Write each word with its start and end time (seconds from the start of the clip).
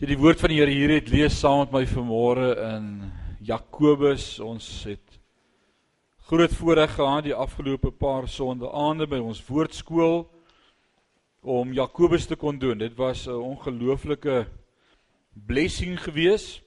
Jy 0.00 0.06
die 0.14 0.16
woord 0.16 0.40
van 0.40 0.48
die 0.48 0.56
Here 0.56 0.72
hier 0.72 0.92
het 0.94 1.10
lees 1.12 1.34
saam 1.36 1.58
met 1.60 1.74
my 1.74 1.80
vanmôre 1.84 2.54
in 2.70 2.84
Jakobus, 3.44 4.38
ons 4.40 4.64
het 4.88 5.18
groot 6.24 6.54
voorreg 6.56 6.94
gehad 6.96 7.26
die 7.26 7.34
afgelope 7.36 7.90
paar 7.92 8.24
sonde 8.24 8.70
aande 8.72 9.04
by 9.04 9.18
ons 9.20 9.42
woordskool 9.44 10.22
om 11.44 11.74
Jakobus 11.76 12.24
te 12.30 12.38
kon 12.40 12.56
doen. 12.56 12.80
Dit 12.80 12.96
was 12.96 13.26
'n 13.28 13.36
ongelooflike 13.36 14.46
blessing 15.34 16.00
gewees. 16.00 16.62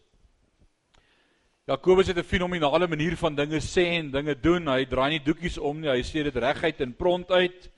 Jakobus 1.65 2.13
het 2.13 2.17
'n 2.17 2.29
fenominale 2.37 2.87
manier 2.87 3.17
van 3.17 3.33
dinge 3.33 3.57
sê 3.57 3.97
en 3.97 4.11
dinge 4.11 4.35
doen. 4.35 4.67
Hy 4.67 4.85
draai 4.85 5.09
nie 5.09 5.25
doekies 5.25 5.57
om 5.57 5.79
nie. 5.79 5.89
Hy 5.89 6.03
sê 6.03 6.21
dit 6.23 6.35
reguit 6.35 6.81
en 6.81 6.93
pront 6.93 7.31
uit. 7.31 7.71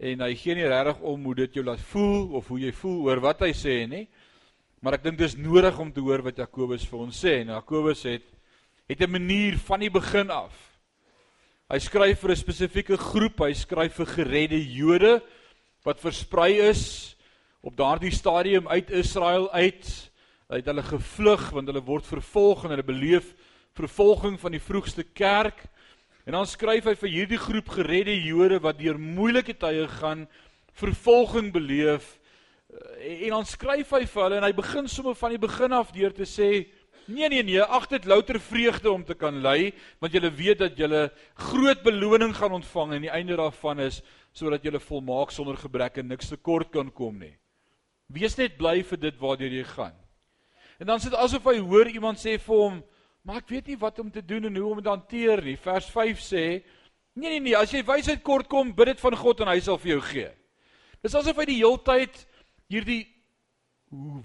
En 0.00 0.20
hy 0.20 0.34
gee 0.34 0.54
nie 0.54 0.66
regtig 0.66 1.00
om 1.00 1.24
hoe 1.24 1.34
dit 1.34 1.54
jou 1.54 1.64
laat 1.64 1.80
voel 1.80 2.32
of 2.32 2.48
hoe 2.48 2.58
jy 2.58 2.72
voel 2.72 3.02
oor 3.04 3.20
wat 3.20 3.40
hy 3.40 3.52
sê 3.52 3.86
nie. 3.86 4.08
Maar 4.82 4.96
ek 4.96 5.04
dink 5.04 5.20
dis 5.20 5.36
nodig 5.38 5.76
om 5.78 5.92
te 5.94 6.02
hoor 6.02 6.24
wat 6.26 6.40
Jakobus 6.42 6.82
vir 6.90 7.02
ons 7.04 7.14
sê. 7.14 7.36
En 7.44 7.52
Jakobus 7.54 8.00
het 8.02 8.24
het 8.90 9.00
'n 9.00 9.10
manier 9.10 9.54
van 9.58 9.78
die 9.78 9.90
begin 9.90 10.28
af. 10.30 10.50
Hy 11.70 11.78
skryf 11.78 12.18
vir 12.18 12.30
'n 12.30 12.36
spesifieke 12.36 12.96
groep, 12.96 13.38
hy 13.38 13.52
skryf 13.54 13.94
vir 13.94 14.06
geredde 14.06 14.58
Jode 14.58 15.22
wat 15.84 16.00
versprei 16.00 16.58
is 16.58 17.16
op 17.62 17.76
daardie 17.76 18.10
stadium 18.10 18.66
uit 18.68 18.90
Israel 18.90 19.50
uit. 19.52 20.10
Hy 20.50 20.56
het 20.56 20.66
hulle 20.66 20.82
gevlug 20.82 21.50
want 21.50 21.66
hulle 21.68 21.84
word 21.84 22.06
vervolg 22.06 22.64
en 22.64 22.70
hulle 22.70 22.82
beleef 22.82 23.34
vervolging 23.74 24.40
van 24.40 24.50
die 24.50 24.60
vroegste 24.60 25.04
kerk. 25.04 25.62
En 26.26 26.32
dan 26.32 26.46
skryf 26.46 26.84
hy 26.84 26.94
vir 26.94 27.08
hierdie 27.08 27.38
groep 27.38 27.68
geredde 27.68 28.20
Jode 28.20 28.58
wat 28.58 28.78
deur 28.78 28.98
moeilike 28.98 29.54
tye 29.54 29.86
gaan, 29.88 30.28
vervolging 30.72 31.52
beleef 31.52 32.18
en 32.72 33.34
dan 33.36 33.44
skryf 33.48 33.90
hy 33.92 34.04
vir 34.08 34.22
hulle 34.24 34.38
en 34.40 34.46
hy 34.46 34.52
begin 34.56 34.88
sommer 34.88 35.16
van 35.18 35.34
die 35.34 35.42
begin 35.42 35.74
af 35.76 35.92
deur 35.92 36.14
te 36.16 36.24
sê 36.28 36.48
nee 37.06 37.28
nee 37.28 37.42
nee 37.42 37.60
ag 37.60 37.88
dit 37.90 38.04
louter 38.08 38.38
vreugde 38.40 38.90
om 38.90 39.04
te 39.04 39.14
kan 39.18 39.42
ly 39.44 39.72
want 40.00 40.14
julle 40.14 40.30
weet 40.30 40.62
dat 40.62 40.78
julle 40.78 41.10
groot 41.50 41.82
beloning 41.84 42.34
gaan 42.36 42.56
ontvang 42.60 42.94
en 42.96 43.06
die 43.06 43.12
einde 43.12 43.36
daarvan 43.36 43.82
is 43.84 44.00
sodat 44.32 44.64
julle 44.64 44.80
volmaak 44.80 45.34
sonder 45.34 45.58
gebrek 45.60 45.98
en 46.00 46.08
niks 46.08 46.30
tekort 46.32 46.70
kan 46.72 46.88
kom 46.90 47.18
nie. 47.18 47.34
Wees 48.08 48.36
net 48.38 48.56
bly 48.56 48.80
vir 48.82 49.00
dit 49.00 49.18
waartoe 49.20 49.50
jy 49.52 49.64
gaan. 49.68 49.96
En 50.80 50.88
dan 50.88 51.00
sit 51.00 51.14
asof 51.14 51.44
hy 51.44 51.58
hoor 51.60 51.88
iemand 51.88 52.20
sê 52.20 52.38
vir 52.40 52.56
hom 52.56 52.80
maar 53.22 53.42
ek 53.42 53.50
weet 53.52 53.68
nie 53.70 53.78
wat 53.78 54.00
om 54.02 54.10
te 54.10 54.22
doen 54.24 54.48
en 54.48 54.56
hoe 54.56 54.70
om 54.72 54.80
dit 54.80 54.90
hanteer 54.90 55.42
nie. 55.44 55.56
Vers 55.60 55.90
5 55.92 56.22
sê 56.24 56.44
nee 57.14 57.28
nee 57.28 57.40
nee 57.40 57.56
as 57.58 57.72
jy 57.74 57.84
wysheid 57.84 58.22
kort 58.24 58.48
kom 58.48 58.72
bid 58.72 58.94
dit 58.94 59.04
van 59.04 59.16
God 59.16 59.44
en 59.44 59.52
hy 59.52 59.60
sal 59.60 59.78
vir 59.78 59.96
jou 59.96 60.02
gee. 60.08 60.30
Dis 61.02 61.14
asof 61.18 61.36
hy 61.36 61.50
die 61.50 61.60
heeltyd 61.60 62.24
hierdie 62.72 63.02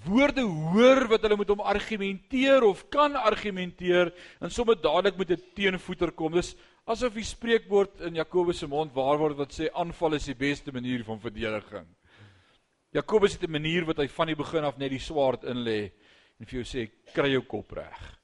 woorde 0.08 0.46
hoor 0.48 1.10
wat 1.12 1.26
hulle 1.26 1.36
moet 1.36 1.50
om 1.52 1.62
argumenteer 1.68 2.64
of 2.64 2.86
kan 2.94 3.18
argumenteer 3.20 4.14
en 4.40 4.52
sommer 4.54 4.80
dadelik 4.80 5.18
met 5.18 5.32
'n 5.32 5.44
teenvoeter 5.56 6.12
kom. 6.12 6.32
Dis 6.32 6.56
asof 6.86 7.14
die 7.14 7.24
spreekwoord 7.24 8.02
in 8.08 8.16
Jakobus 8.16 8.60
se 8.60 8.68
mond 8.68 8.94
waar 8.94 9.18
word 9.18 9.38
wat 9.38 9.52
sê 9.52 9.68
aanval 9.74 10.14
is 10.14 10.26
die 10.26 10.36
beste 10.36 10.72
manier 10.72 11.04
van 11.04 11.20
verdediging. 11.20 11.88
Jakobus 12.94 13.34
het 13.34 13.44
'n 13.44 13.52
manier 13.52 13.86
wat 13.86 13.98
hy 13.98 14.08
van 14.08 14.28
die 14.28 14.36
begin 14.36 14.64
af 14.64 14.78
net 14.78 14.90
die 14.90 15.00
swaard 15.00 15.44
in 15.44 15.58
lê 15.64 15.92
en 16.40 16.46
vir 16.46 16.64
jou 16.64 16.64
sê 16.64 16.90
kry 17.14 17.32
jou 17.32 17.42
kop 17.42 17.72
reg. 17.72 18.18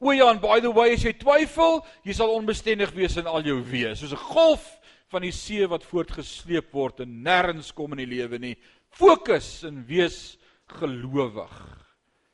O 0.00 0.12
ja, 0.12 0.30
and 0.30 0.40
by 0.40 0.60
the 0.60 0.72
way, 0.72 0.94
as 0.94 1.02
jy 1.02 1.12
twyfel, 1.12 1.84
jy 2.04 2.12
sal 2.12 2.30
onbestendig 2.30 2.90
wees 2.96 3.16
in 3.16 3.26
al 3.26 3.42
jou 3.42 3.62
wees, 3.62 4.00
soos 4.00 4.12
'n 4.12 4.16
golf 4.16 4.80
van 5.10 5.22
die 5.22 5.32
see 5.32 5.66
wat 5.66 5.84
voortgesleep 5.84 6.72
word 6.72 7.00
en 7.00 7.22
nêrens 7.24 7.72
kom 7.74 7.92
in 7.92 7.98
die 7.98 8.16
lewe 8.16 8.38
nie. 8.38 8.56
Fokus 8.96 9.62
en 9.68 9.82
wees 9.86 10.38
gelowig. 10.78 11.56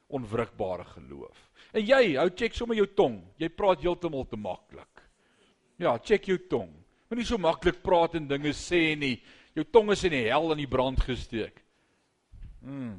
Onwrikbare 0.06 0.84
geloof. 0.84 1.38
En 1.76 1.82
jy, 1.84 2.14
hou 2.16 2.28
check 2.30 2.54
sommer 2.56 2.78
jou 2.78 2.86
tong. 2.96 3.18
Jy 3.40 3.50
praat 3.52 3.82
heeltemal 3.84 4.26
te 4.30 4.38
maklik. 4.40 5.02
Ja, 5.82 5.96
check 5.98 6.28
jou 6.30 6.38
tong. 6.48 6.70
Moenie 7.10 7.26
so 7.26 7.38
maklik 7.38 7.82
praat 7.84 8.16
en 8.18 8.28
dinge 8.30 8.54
sê 8.56 8.94
nie. 8.98 9.18
Jou 9.56 9.64
tong 9.72 9.92
is 9.94 10.04
in 10.06 10.14
die 10.14 10.24
hel 10.28 10.50
in 10.54 10.62
die 10.62 10.70
brand 10.70 11.00
gesteek. 11.04 11.60
Mm. 12.64 12.96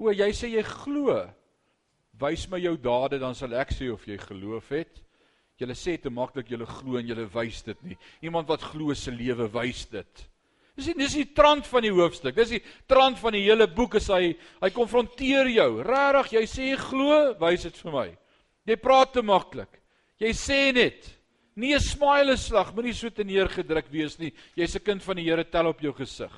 O, 0.00 0.08
jy 0.12 0.30
sê 0.36 0.50
jy 0.54 0.64
glo. 0.66 1.18
Wys 2.20 2.46
my 2.52 2.60
jou 2.60 2.74
dade 2.80 3.20
dan 3.20 3.36
sal 3.36 3.54
ek 3.60 3.72
sê 3.76 3.90
of 3.92 4.06
jy 4.08 4.18
geloof 4.20 4.72
het. 4.74 5.02
Jy 5.60 5.68
sê 5.76 5.98
te 6.00 6.12
maklik 6.12 6.50
jy 6.50 6.58
glo 6.64 6.96
en 6.96 7.08
jy 7.08 7.28
wys 7.34 7.62
dit 7.66 7.82
nie. 7.84 7.96
Iemand 8.24 8.48
wat 8.48 8.64
glo 8.72 8.96
se 8.96 9.12
lewe 9.12 9.48
wys 9.52 9.84
dit. 9.92 10.26
Dis 10.80 10.94
nie 10.94 11.02
dis 11.02 11.14
die 11.18 11.28
trant 11.36 11.66
van 11.68 11.84
die 11.84 11.92
hoofstuk. 11.92 12.32
Dis 12.38 12.54
die 12.54 12.62
trant 12.88 13.18
van 13.20 13.36
die 13.36 13.44
hele 13.44 13.66
boek 13.68 13.98
is 14.00 14.08
hy 14.08 14.32
hy 14.62 14.70
konfronteer 14.72 15.50
jou. 15.52 15.70
Regtig, 15.84 16.32
jy 16.38 16.44
sê 16.48 16.68
jy 16.70 16.78
glo, 16.80 17.18
wys 17.42 17.66
dit 17.68 17.80
vir 17.84 17.92
my. 17.92 18.08
Jy 18.70 18.76
praat 18.80 19.12
te 19.12 19.24
maklik. 19.24 19.80
Jy 20.20 20.32
sê 20.36 20.60
net 20.72 21.10
nie 21.56 21.74
'n 21.74 21.80
smile 21.80 22.36
slag, 22.36 22.72
moenie 22.74 22.94
so 22.94 23.10
te 23.10 23.24
neergedruk 23.24 23.90
wees 23.92 24.18
nie. 24.18 24.32
Jy's 24.56 24.76
'n 24.76 24.84
kind 24.84 25.02
van 25.02 25.16
die 25.16 25.24
Here, 25.24 25.44
tel 25.44 25.66
op 25.66 25.80
jou 25.80 25.92
gesig. 25.92 26.32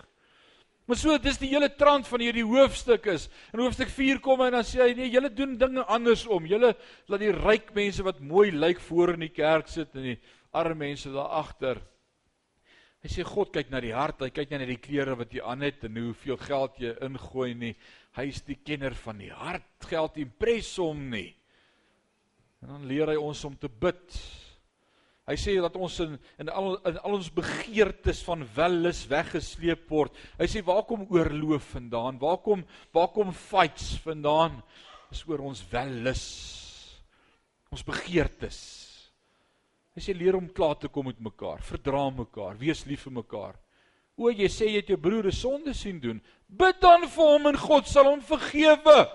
Maar 0.87 0.97
so, 0.97 1.19
dis 1.19 1.39
die 1.39 1.49
hele 1.49 1.69
trant 1.69 2.09
van 2.09 2.21
hierdie 2.21 2.45
hoofstuk 2.45 3.07
is. 3.07 3.29
In 3.55 3.61
hoofstuk 3.61 3.89
4 3.89 4.19
kom 4.19 4.41
hy 4.41 4.47
en 4.47 4.53
dan 4.53 4.65
sê 4.65 4.81
hy 4.83 4.95
nee, 4.95 5.11
julle 5.11 5.31
doen 5.31 5.57
dinge 5.57 5.85
andersom. 5.85 6.47
Julle 6.47 6.75
laat 7.07 7.21
die 7.21 7.31
ryk 7.31 7.73
mense 7.75 8.03
wat 8.03 8.21
mooi 8.21 8.51
lyk 8.51 8.81
voor 8.81 9.15
in 9.15 9.21
die 9.21 9.29
kerk 9.29 9.69
sit 9.69 9.95
en 9.95 10.03
die 10.03 10.19
arme 10.53 10.75
mense 10.75 11.13
daar 11.13 11.31
agter. 11.39 11.92
Hy 13.03 13.11
sê 13.11 13.25
God 13.27 13.51
kyk 13.51 13.73
na 13.73 13.81
die 13.83 13.95
hart, 13.97 14.21
hy 14.23 14.31
kyk 14.31 14.53
nie 14.53 14.61
na 14.63 14.67
die 14.69 14.79
klere 14.79 15.17
wat 15.19 15.33
jy 15.35 15.43
aan 15.43 15.65
het 15.67 15.83
en 15.89 15.97
hoeveel 15.99 16.39
geld 16.39 16.77
jy 16.85 16.93
ingooi 17.03 17.49
nie. 17.59 17.73
Hy 18.15 18.29
is 18.31 18.45
die 18.47 18.61
kenner 18.63 18.95
van 18.95 19.19
die 19.19 19.33
hart. 19.35 19.67
Geld 19.91 20.21
impres 20.23 20.77
hom 20.79 21.09
nie. 21.11 21.33
En 22.63 22.77
dan 22.77 22.87
leer 22.87 23.11
hy 23.11 23.19
ons 23.19 23.43
om 23.49 23.57
te 23.59 23.67
bid. 23.67 24.21
Hy 25.27 25.35
sê 25.39 25.57
dat 25.63 25.75
ons 25.79 25.97
in 26.05 26.15
in 26.43 26.51
al 26.51 26.77
in 26.91 27.01
al 27.03 27.17
ons 27.19 27.33
begeertes 27.35 28.23
van 28.27 28.43
wellus 28.55 29.03
weggesleep 29.11 29.91
word. 29.91 30.15
Hy 30.39 30.47
sê 30.51 30.63
waar 30.67 30.85
kom 30.87 31.03
oorloof 31.11 31.73
vandaan? 31.75 32.23
Waar 32.23 32.39
kom 32.43 32.63
waar 32.95 33.11
kom 33.15 33.35
fights 33.35 33.97
vandaan? 34.07 34.61
Dis 35.11 35.27
oor 35.27 35.43
ons 35.51 35.63
wellus. 35.75 36.25
Ons 37.75 37.83
begeertes. 37.87 38.92
Hy 39.93 40.01
sê 40.01 40.15
leer 40.17 40.39
om 40.39 40.49
klaar 40.49 40.79
te 40.81 40.89
kom 40.89 41.07
met 41.11 41.21
mekaar, 41.21 41.61
verdra 41.61 42.07
mekaar, 42.11 42.57
wees 42.61 42.87
lief 42.89 43.05
vir 43.05 43.17
mekaar. 43.19 43.59
O, 44.17 44.31
jy 44.31 44.49
sê 44.49 44.69
jy 44.71 44.81
het 44.81 44.89
jou 44.93 44.97
broer 44.97 45.27
'n 45.27 45.33
sonde 45.33 45.75
sien 45.75 46.01
doen, 46.01 46.21
bid 46.49 46.81
dan 46.81 47.09
vir 47.09 47.25
hom 47.25 47.47
en 47.47 47.57
God 47.57 47.87
sal 47.87 48.05
hom 48.05 48.21
vergewe. 48.21 49.09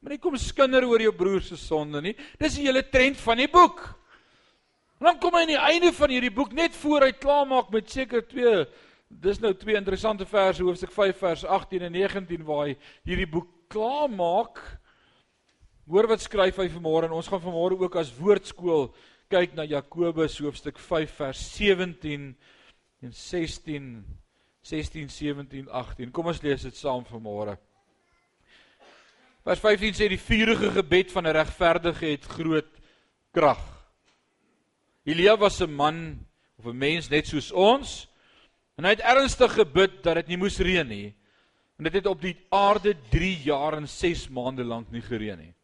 Moenie 0.00 0.18
kom 0.18 0.36
skinder 0.36 0.84
oor 0.84 1.00
jou 1.00 1.12
broer 1.12 1.42
se 1.42 1.56
sonde 1.56 2.00
nie. 2.00 2.14
Dis 2.38 2.56
die 2.56 2.66
hele 2.66 2.82
trend 2.82 3.16
van 3.16 3.36
die 3.38 3.48
boek. 3.48 3.80
En 5.00 5.06
dan 5.06 5.18
kom 5.18 5.34
hy 5.34 5.40
aan 5.40 5.48
die 5.48 5.66
einde 5.72 5.92
van 5.92 6.10
hierdie 6.10 6.30
boek 6.30 6.52
net 6.52 6.74
voor 6.74 7.02
hy 7.02 7.12
klaarmaak 7.12 7.70
met 7.70 7.90
seker 7.90 8.22
twee 8.22 8.66
dis 9.08 9.38
nou 9.38 9.52
twee 9.54 9.76
interessante 9.78 10.26
verse 10.26 10.62
hoofstuk 10.62 10.90
5 10.90 11.18
vers 11.20 11.44
18 11.44 11.82
en 11.86 11.92
19 11.92 12.44
waar 12.44 12.66
hy 12.66 12.76
hierdie 13.06 13.28
boek 13.30 13.48
klaarmaak. 13.70 14.58
Hoor 15.86 16.08
wat 16.10 16.24
skryf 16.24 16.56
hy 16.58 16.66
vanmôre 16.72 17.06
en 17.06 17.14
ons 17.18 17.28
gaan 17.30 17.42
vanmôre 17.42 17.78
ook 17.78 17.98
as 18.00 18.10
woordskool 18.18 18.88
kyk 19.28 19.56
na 19.58 19.64
Jakobus 19.66 20.38
hoofstuk 20.38 20.78
5 20.78 21.14
vers 21.18 21.40
17 21.56 22.36
en 23.02 23.12
16 23.12 23.88
16 24.66 25.08
17 25.10 25.68
18. 25.70 26.10
Kom 26.14 26.26
ons 26.30 26.42
lees 26.42 26.62
dit 26.66 26.76
saam 26.78 27.04
vanmôre. 27.06 27.56
Vers 29.46 29.62
15 29.62 29.94
sê 29.94 30.08
die 30.10 30.18
vurige 30.18 30.72
gebed 30.74 31.12
van 31.14 31.26
'n 31.26 31.36
regverdige 31.38 32.06
het 32.06 32.24
groot 32.24 32.70
krag. 33.32 33.62
Elia 35.04 35.36
was 35.36 35.60
'n 35.60 35.70
man 35.70 36.26
of 36.58 36.66
'n 36.66 36.78
mens 36.78 37.10
net 37.10 37.26
soos 37.26 37.52
ons 37.52 38.08
en 38.76 38.84
hy 38.84 38.90
het 38.90 39.06
ernstig 39.06 39.54
gebid 39.54 40.02
dat 40.02 40.14
dit 40.14 40.28
nie 40.28 40.36
moes 40.36 40.58
reën 40.58 40.88
nie. 40.88 41.14
En 41.78 41.84
dit 41.84 41.92
het 41.92 42.06
op 42.06 42.20
die 42.20 42.36
aarde 42.50 42.94
3 43.10 43.42
jaar 43.44 43.76
en 43.76 43.88
6 43.88 44.28
maande 44.28 44.64
lank 44.64 44.90
nie 44.90 45.02
gereën 45.02 45.38
nie. 45.38 45.54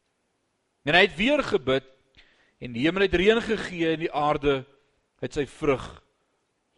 En 0.84 0.94
hy 0.94 1.00
het 1.00 1.16
weer 1.16 1.42
gebid 1.42 1.91
en 2.62 2.74
die 2.74 2.84
hemel 2.86 3.06
het 3.08 3.18
reën 3.18 3.40
gegee 3.42 3.94
en 3.96 4.04
die 4.04 4.12
aarde 4.14 4.62
het 5.22 5.34
sy 5.34 5.44
vrug 5.50 5.84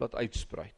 laat 0.01 0.17
uitsprei. 0.17 0.71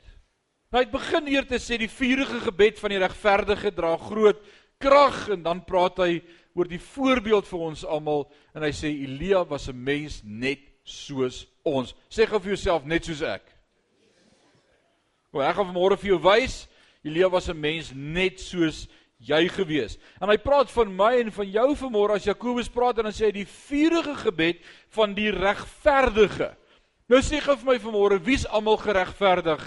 Nou 0.74 0.82
het 0.82 0.92
begin 0.92 1.28
eer 1.30 1.46
te 1.46 1.60
sê 1.62 1.78
die 1.78 1.90
vurige 1.90 2.40
gebed 2.42 2.80
van 2.82 2.92
die 2.92 3.00
regverdige 3.00 3.70
dra 3.74 3.94
groot 4.00 4.42
krag 4.82 5.28
en 5.36 5.44
dan 5.44 5.62
praat 5.64 6.02
hy 6.02 6.18
oor 6.56 6.68
die 6.68 6.82
voorbeeld 6.82 7.46
vir 7.48 7.66
ons 7.68 7.84
almal 7.86 8.26
en 8.56 8.66
hy 8.66 8.72
sê 8.74 8.90
Elia 8.90 9.44
was 9.46 9.68
'n 9.68 9.78
mens 9.78 10.22
net 10.24 10.60
soos 10.84 11.46
ons. 11.64 11.94
Sê 12.10 12.26
gou 12.26 12.40
vir 12.40 12.54
jouself 12.56 12.84
net 12.84 13.04
soos 13.04 13.22
ek. 13.22 13.44
Wel 15.32 15.42
ek 15.42 15.56
gaan 15.56 15.72
vanmôre 15.72 15.98
vir 15.98 16.10
jou 16.10 16.18
wys 16.18 16.66
Elia 17.04 17.28
was 17.30 17.48
'n 17.48 17.60
mens 17.60 17.92
net 17.94 18.40
soos 18.40 18.88
jy 19.18 19.46
gewees. 19.48 19.96
En 20.20 20.30
hy 20.30 20.36
praat 20.42 20.70
van 20.72 20.92
my 20.92 21.12
en 21.22 21.32
van 21.32 21.48
jou 21.48 21.68
vanmôre 21.80 22.18
as 22.18 22.28
Jakobus 22.28 22.68
praat 22.72 23.00
en 23.00 23.08
dan 23.08 23.16
sê 23.16 23.28
hy 23.30 23.34
die 23.38 23.48
vurige 23.48 24.14
gebed 24.26 24.62
van 24.96 25.16
die 25.16 25.30
regverdige. 25.32 26.52
Nou 27.08 27.22
sê 27.22 27.40
gou 27.40 27.56
vir 27.60 27.70
my 27.72 27.78
vanmôre, 27.80 28.20
wie's 28.22 28.46
almal 28.50 28.78
geregverdig 28.82 29.62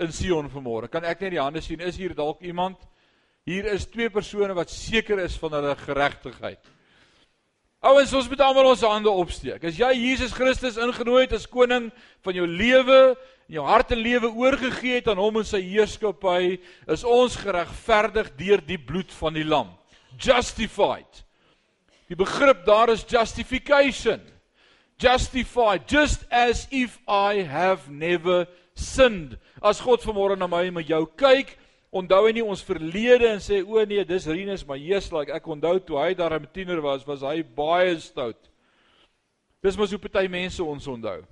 in 0.00 0.12
Sion 0.14 0.50
vanmôre? 0.50 0.88
Kan 0.90 1.04
ek 1.04 1.24
net 1.24 1.34
die 1.34 1.42
hande 1.42 1.62
sien? 1.64 1.82
Is 1.82 1.98
hier 2.00 2.14
dalk 2.16 2.42
iemand? 2.46 2.78
Hier 3.44 3.66
is 3.74 3.84
twee 3.90 4.08
persone 4.08 4.54
wat 4.56 4.72
seker 4.72 5.20
is 5.20 5.36
van 5.36 5.58
hulle 5.58 5.74
geregtigheid. 5.76 6.62
Ouens, 7.84 8.14
ons 8.16 8.28
moet 8.30 8.40
almal 8.40 8.70
ons 8.70 8.82
hande 8.88 9.12
opsteek. 9.12 9.66
As 9.68 9.76
jy 9.76 9.90
Jesus 9.98 10.32
Christus 10.32 10.78
ingenooi 10.80 11.26
het 11.26 11.34
as 11.36 11.44
koning 11.50 11.90
van 12.24 12.38
jou 12.38 12.46
lewe, 12.48 13.00
en 13.48 13.56
jou 13.58 13.64
hart 13.66 13.92
en 13.92 14.00
lewe 14.00 14.30
oorgegee 14.32 15.00
het 15.00 15.08
aan 15.08 15.20
hom 15.20 15.40
en 15.40 15.48
sy 15.48 15.60
heerskappy, 15.62 16.58
is 16.88 17.04
ons 17.04 17.36
geregverdig 17.36 18.30
deur 18.38 18.62
die 18.64 18.78
bloed 18.80 19.12
van 19.20 19.36
die 19.36 19.44
lam. 19.44 19.72
Justified. 20.18 21.24
Die 22.08 22.16
begrip 22.16 22.64
daar 22.66 22.92
is 22.92 23.04
justification. 23.08 24.20
Justified 24.98 25.88
just 25.90 26.24
as 26.30 26.68
if 26.70 26.98
I 27.08 27.42
have 27.42 27.90
never 27.90 28.46
sinned. 28.74 29.38
As 29.62 29.80
God 29.80 30.04
vanmôre 30.04 30.38
na 30.38 30.46
my 30.46 30.64
en 30.68 30.78
met 30.78 30.88
jou 30.88 31.04
kyk, 31.18 31.56
onthou 31.94 32.24
hy 32.26 32.34
nie 32.36 32.44
ons 32.44 32.62
verlede 32.66 33.28
en 33.30 33.42
sê 33.42 33.60
o 33.62 33.82
nee, 33.86 34.02
dis 34.06 34.26
Rinus, 34.26 34.64
maar 34.66 34.80
Jesus, 34.82 35.12
like 35.14 35.32
ek 35.34 35.46
onthou 35.46 35.78
toe 35.78 36.00
hy 36.00 36.14
daar 36.14 36.34
'n 36.34 36.48
tiener 36.52 36.80
was, 36.82 37.06
was 37.06 37.22
hy 37.22 37.42
baie 37.42 37.98
stout. 38.00 38.50
Dis 39.62 39.76
mos 39.76 39.90
hoe 39.90 39.98
party 39.98 40.28
mense 40.28 40.62
ons 40.62 40.86
onthou. 40.86 41.22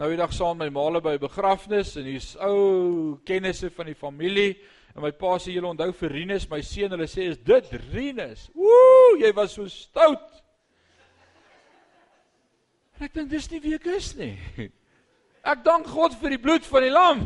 Nou 0.00 0.08
eendag 0.08 0.30
saam 0.32 0.56
my 0.56 0.70
maale 0.72 1.02
by 1.04 1.18
begrafnis 1.20 1.90
en 2.00 2.06
hier's 2.08 2.30
ou 2.40 3.18
kennisse 3.28 3.68
van 3.76 3.90
die 3.90 3.98
familie 3.98 4.54
en 4.94 5.02
my 5.04 5.10
pa 5.12 5.34
sê 5.36 5.52
julle 5.52 5.68
onthou 5.68 5.92
vir 5.98 6.14
Rinus, 6.16 6.46
my 6.48 6.62
seun, 6.64 6.94
hulle 6.94 7.04
sê 7.04 7.26
is 7.28 7.36
dit 7.44 7.68
Rinus. 7.92 8.46
Ooh, 8.56 9.18
jy 9.20 9.28
was 9.36 9.58
so 9.58 9.68
stout. 9.68 10.40
En 12.96 13.04
ek 13.10 13.12
dink 13.18 13.28
dis 13.28 13.50
nie 13.52 13.60
wie 13.60 13.74
ek 13.76 13.90
is 13.92 14.08
nie. 14.16 14.70
Ek 15.44 15.60
dank 15.68 15.92
God 15.92 16.16
vir 16.22 16.32
die 16.32 16.40
bloed 16.48 16.64
van 16.72 16.86
die 16.86 16.94
lam. 16.96 17.22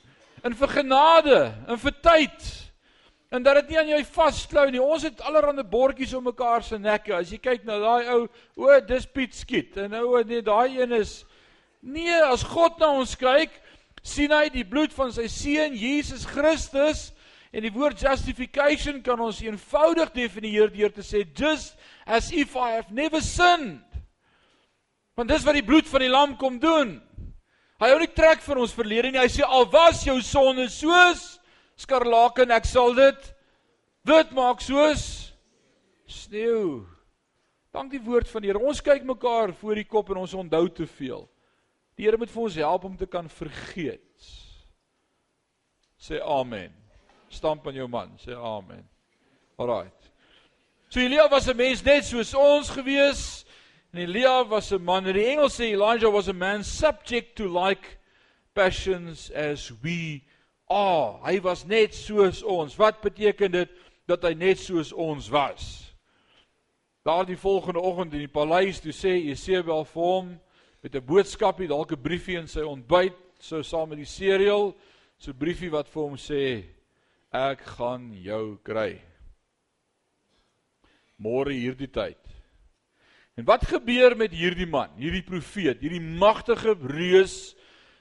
en 0.44 0.58
vir 0.60 0.74
genade 0.76 1.40
en 1.64 1.80
vir 1.80 1.96
tyd 2.04 2.52
en 3.32 3.44
dat 3.44 3.62
dit 3.62 3.72
nie 3.72 3.80
aan 3.80 3.94
jou 3.94 4.02
vasklou 4.20 4.66
nie. 4.68 4.84
Ons 4.84 5.08
het 5.08 5.24
allerlei 5.24 5.64
bordjies 5.64 6.12
om 6.16 6.28
mekaar 6.28 6.60
se 6.64 6.76
nekke. 6.76 7.16
As 7.16 7.32
jy 7.32 7.40
kyk 7.40 7.64
na 7.64 7.80
daai 7.80 8.12
ou, 8.18 8.22
o, 8.60 8.70
dis 8.84 9.08
Piet 9.16 9.36
skiet 9.36 9.80
en 9.80 9.96
nou 9.96 10.20
nee, 10.28 10.44
daai 10.44 10.76
een 10.76 10.92
is 11.00 11.22
nee, 11.82 12.20
as 12.30 12.44
God 12.46 12.78
na 12.80 12.92
ons 12.98 13.14
kyk, 13.18 13.52
sien 14.02 14.32
hy 14.32 14.48
die 14.52 14.66
bloed 14.66 14.94
van 14.96 15.12
sy 15.14 15.26
seun 15.30 15.76
Jesus 15.76 16.26
Christus 16.28 17.08
en 17.52 17.64
die 17.64 17.72
woord 17.72 18.00
justification 18.02 19.00
kan 19.04 19.20
ons 19.24 19.40
eenvoudig 19.44 20.12
definieer 20.14 20.72
deur 20.72 20.92
te 20.92 21.04
sê 21.04 21.24
just 21.24 21.76
as 22.06 22.30
if 22.32 22.56
I 22.56 22.76
have 22.76 22.92
never 22.94 23.20
sinned. 23.24 23.84
Want 25.16 25.32
dis 25.32 25.44
wat 25.46 25.56
die 25.58 25.66
bloed 25.66 25.88
van 25.90 26.04
die 26.04 26.12
lam 26.12 26.36
kom 26.38 26.60
doen. 26.62 26.98
Hy 27.78 27.88
hou 27.92 27.98
nie 28.02 28.10
trek 28.14 28.42
vir 28.42 28.60
ons 28.62 28.74
verlede 28.74 29.10
nie. 29.10 29.22
Hy 29.22 29.30
sê 29.30 29.46
al 29.46 29.66
was 29.72 30.04
jou 30.06 30.18
sonde 30.22 30.68
soos 30.70 31.38
skarlaken, 31.78 32.50
ek 32.54 32.66
sal 32.66 32.94
dit 32.96 33.32
wit 34.08 34.30
maak 34.34 34.62
soos 34.64 35.32
sneeu. 36.10 36.86
Dank 37.74 37.92
die 37.92 38.02
woord 38.02 38.30
van 38.30 38.42
die 38.42 38.50
Here. 38.50 38.62
Ons 38.62 38.80
kyk 38.82 39.04
mekaar 39.06 39.52
voor 39.60 39.78
die 39.78 39.86
kop 39.86 40.10
en 40.10 40.22
ons 40.24 40.34
onthou 40.34 40.64
te 40.74 40.86
veel. 40.88 41.26
Die 41.98 42.06
Here 42.06 42.18
moet 42.18 42.30
vir 42.30 42.44
ons 42.46 42.56
help 42.62 42.84
om 42.86 42.94
te 42.96 43.08
kan 43.10 43.26
vergeet. 43.26 44.26
Sê 45.98 46.20
amen. 46.22 46.70
Stamp 47.28 47.66
aan 47.66 47.74
jou 47.74 47.88
man, 47.90 48.12
sê 48.22 48.36
amen. 48.38 48.84
Alraait. 49.58 50.12
So 50.88 51.00
Elia 51.00 51.28
was 51.28 51.48
'n 51.48 51.56
mens 51.56 51.82
net 51.82 52.04
soos 52.04 52.34
ons 52.34 52.70
gewees. 52.70 53.44
En 53.92 53.98
Elia 53.98 54.44
was 54.44 54.72
'n 54.72 54.84
man, 54.84 55.06
en 55.06 55.14
die 55.14 55.26
Engels 55.26 55.58
sê 55.58 55.72
Elijah 55.72 56.12
was 56.12 56.28
a 56.28 56.32
man 56.32 56.62
subject 56.62 57.34
to 57.36 57.48
like 57.48 57.98
passions 58.54 59.30
as 59.32 59.72
we 59.82 60.22
are. 60.70 61.18
Hy 61.24 61.40
was 61.40 61.64
net 61.64 61.94
soos 61.94 62.42
ons. 62.42 62.76
Wat 62.76 63.00
beteken 63.00 63.50
dit 63.50 63.68
dat 64.06 64.22
hy 64.22 64.34
net 64.34 64.58
soos 64.58 64.92
ons 64.92 65.28
was? 65.28 65.94
Daardie 67.04 67.36
volgende 67.36 67.80
oggend 67.80 68.12
in 68.12 68.18
die 68.20 68.28
paleis 68.28 68.80
toe 68.80 68.92
sê 68.92 69.18
Jesebel 69.18 69.84
vir 69.84 70.02
hom 70.02 70.40
met 70.82 70.94
'n 70.94 71.04
boodskapie, 71.04 71.68
dalk 71.68 71.92
'n 71.92 72.02
briefie 72.02 72.38
in 72.38 72.48
sy 72.48 72.60
ontbyt, 72.60 73.16
so 73.40 73.62
saam 73.62 73.88
met 73.88 73.98
die 73.98 74.04
cereal, 74.04 74.74
so 75.18 75.30
'n 75.30 75.38
briefie 75.38 75.70
wat 75.70 75.88
vir 75.88 76.02
hom 76.02 76.16
sê 76.16 76.64
ek 77.32 77.60
gaan 77.60 78.12
jou 78.14 78.58
kry. 78.62 79.00
Môre 81.18 81.52
hierdie 81.52 81.90
tyd 81.90 82.28
En 83.38 83.46
wat 83.46 83.68
gebeur 83.70 84.16
met 84.18 84.32
hierdie 84.34 84.66
man, 84.66 84.90
hierdie 84.98 85.22
profeet, 85.22 85.78
hierdie 85.78 86.02
magtige 86.02 86.74
reus 86.90 87.54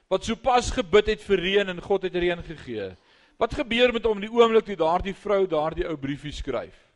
wat 0.09 0.25
sopas 0.25 0.71
gebid 0.73 1.11
het 1.13 1.21
vir 1.27 1.43
reën 1.43 1.69
en 1.69 1.81
God 1.83 2.07
het 2.07 2.15
reën 2.17 2.41
gegee? 2.41 2.87
Wat 3.37 3.53
gebeur 3.53 3.93
met 3.93 4.07
hom 4.09 4.23
die 4.23 4.31
oomblik 4.33 4.65
toe 4.65 4.79
daardie 4.79 5.13
vrou 5.13 5.43
daardie 5.45 5.85
ou 5.85 5.93
briefie 6.01 6.33
skryf? 6.33 6.86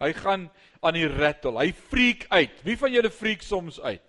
Hy 0.00 0.12
gaan 0.16 0.48
aan 0.80 0.96
die 0.96 1.08
rattle. 1.08 1.58
Hy 1.60 1.72
freak 1.72 2.26
uit. 2.32 2.62
Wie 2.66 2.76
van 2.80 2.92
julle 2.92 3.10
freak 3.12 3.44
soms 3.44 3.80
uit? 3.80 4.04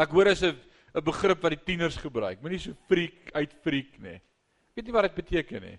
Ek 0.00 0.10
hoor 0.10 0.32
as 0.32 0.42
'n 0.42 0.56
'n 0.94 1.04
begrip 1.04 1.42
wat 1.42 1.52
die 1.52 1.64
tieners 1.64 1.96
gebruik. 1.96 2.40
Moenie 2.42 2.58
so 2.58 2.72
freak 2.88 3.30
uit 3.32 3.52
freak 3.62 3.98
nie. 3.98 4.16
Ek 4.16 4.74
weet 4.76 4.86
nie 4.86 4.92
wat 4.92 5.02
dit 5.08 5.14
beteken. 5.14 5.78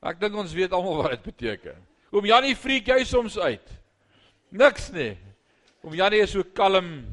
Maar 0.00 0.12
ek 0.14 0.20
dink 0.20 0.36
ons 0.36 0.52
weet 0.54 0.72
almal 0.72 1.02
wat 1.02 1.10
dit 1.10 1.22
beteken. 1.22 1.76
Oom 2.12 2.24
Janie 2.24 2.54
freak 2.54 2.86
jy 2.86 3.04
soms 3.04 3.38
uit? 3.38 3.68
Niks 4.50 4.92
nie. 4.92 5.16
Om 5.82 5.94
Janie 5.94 6.22
is 6.22 6.30
so 6.30 6.42
kalm. 6.42 7.06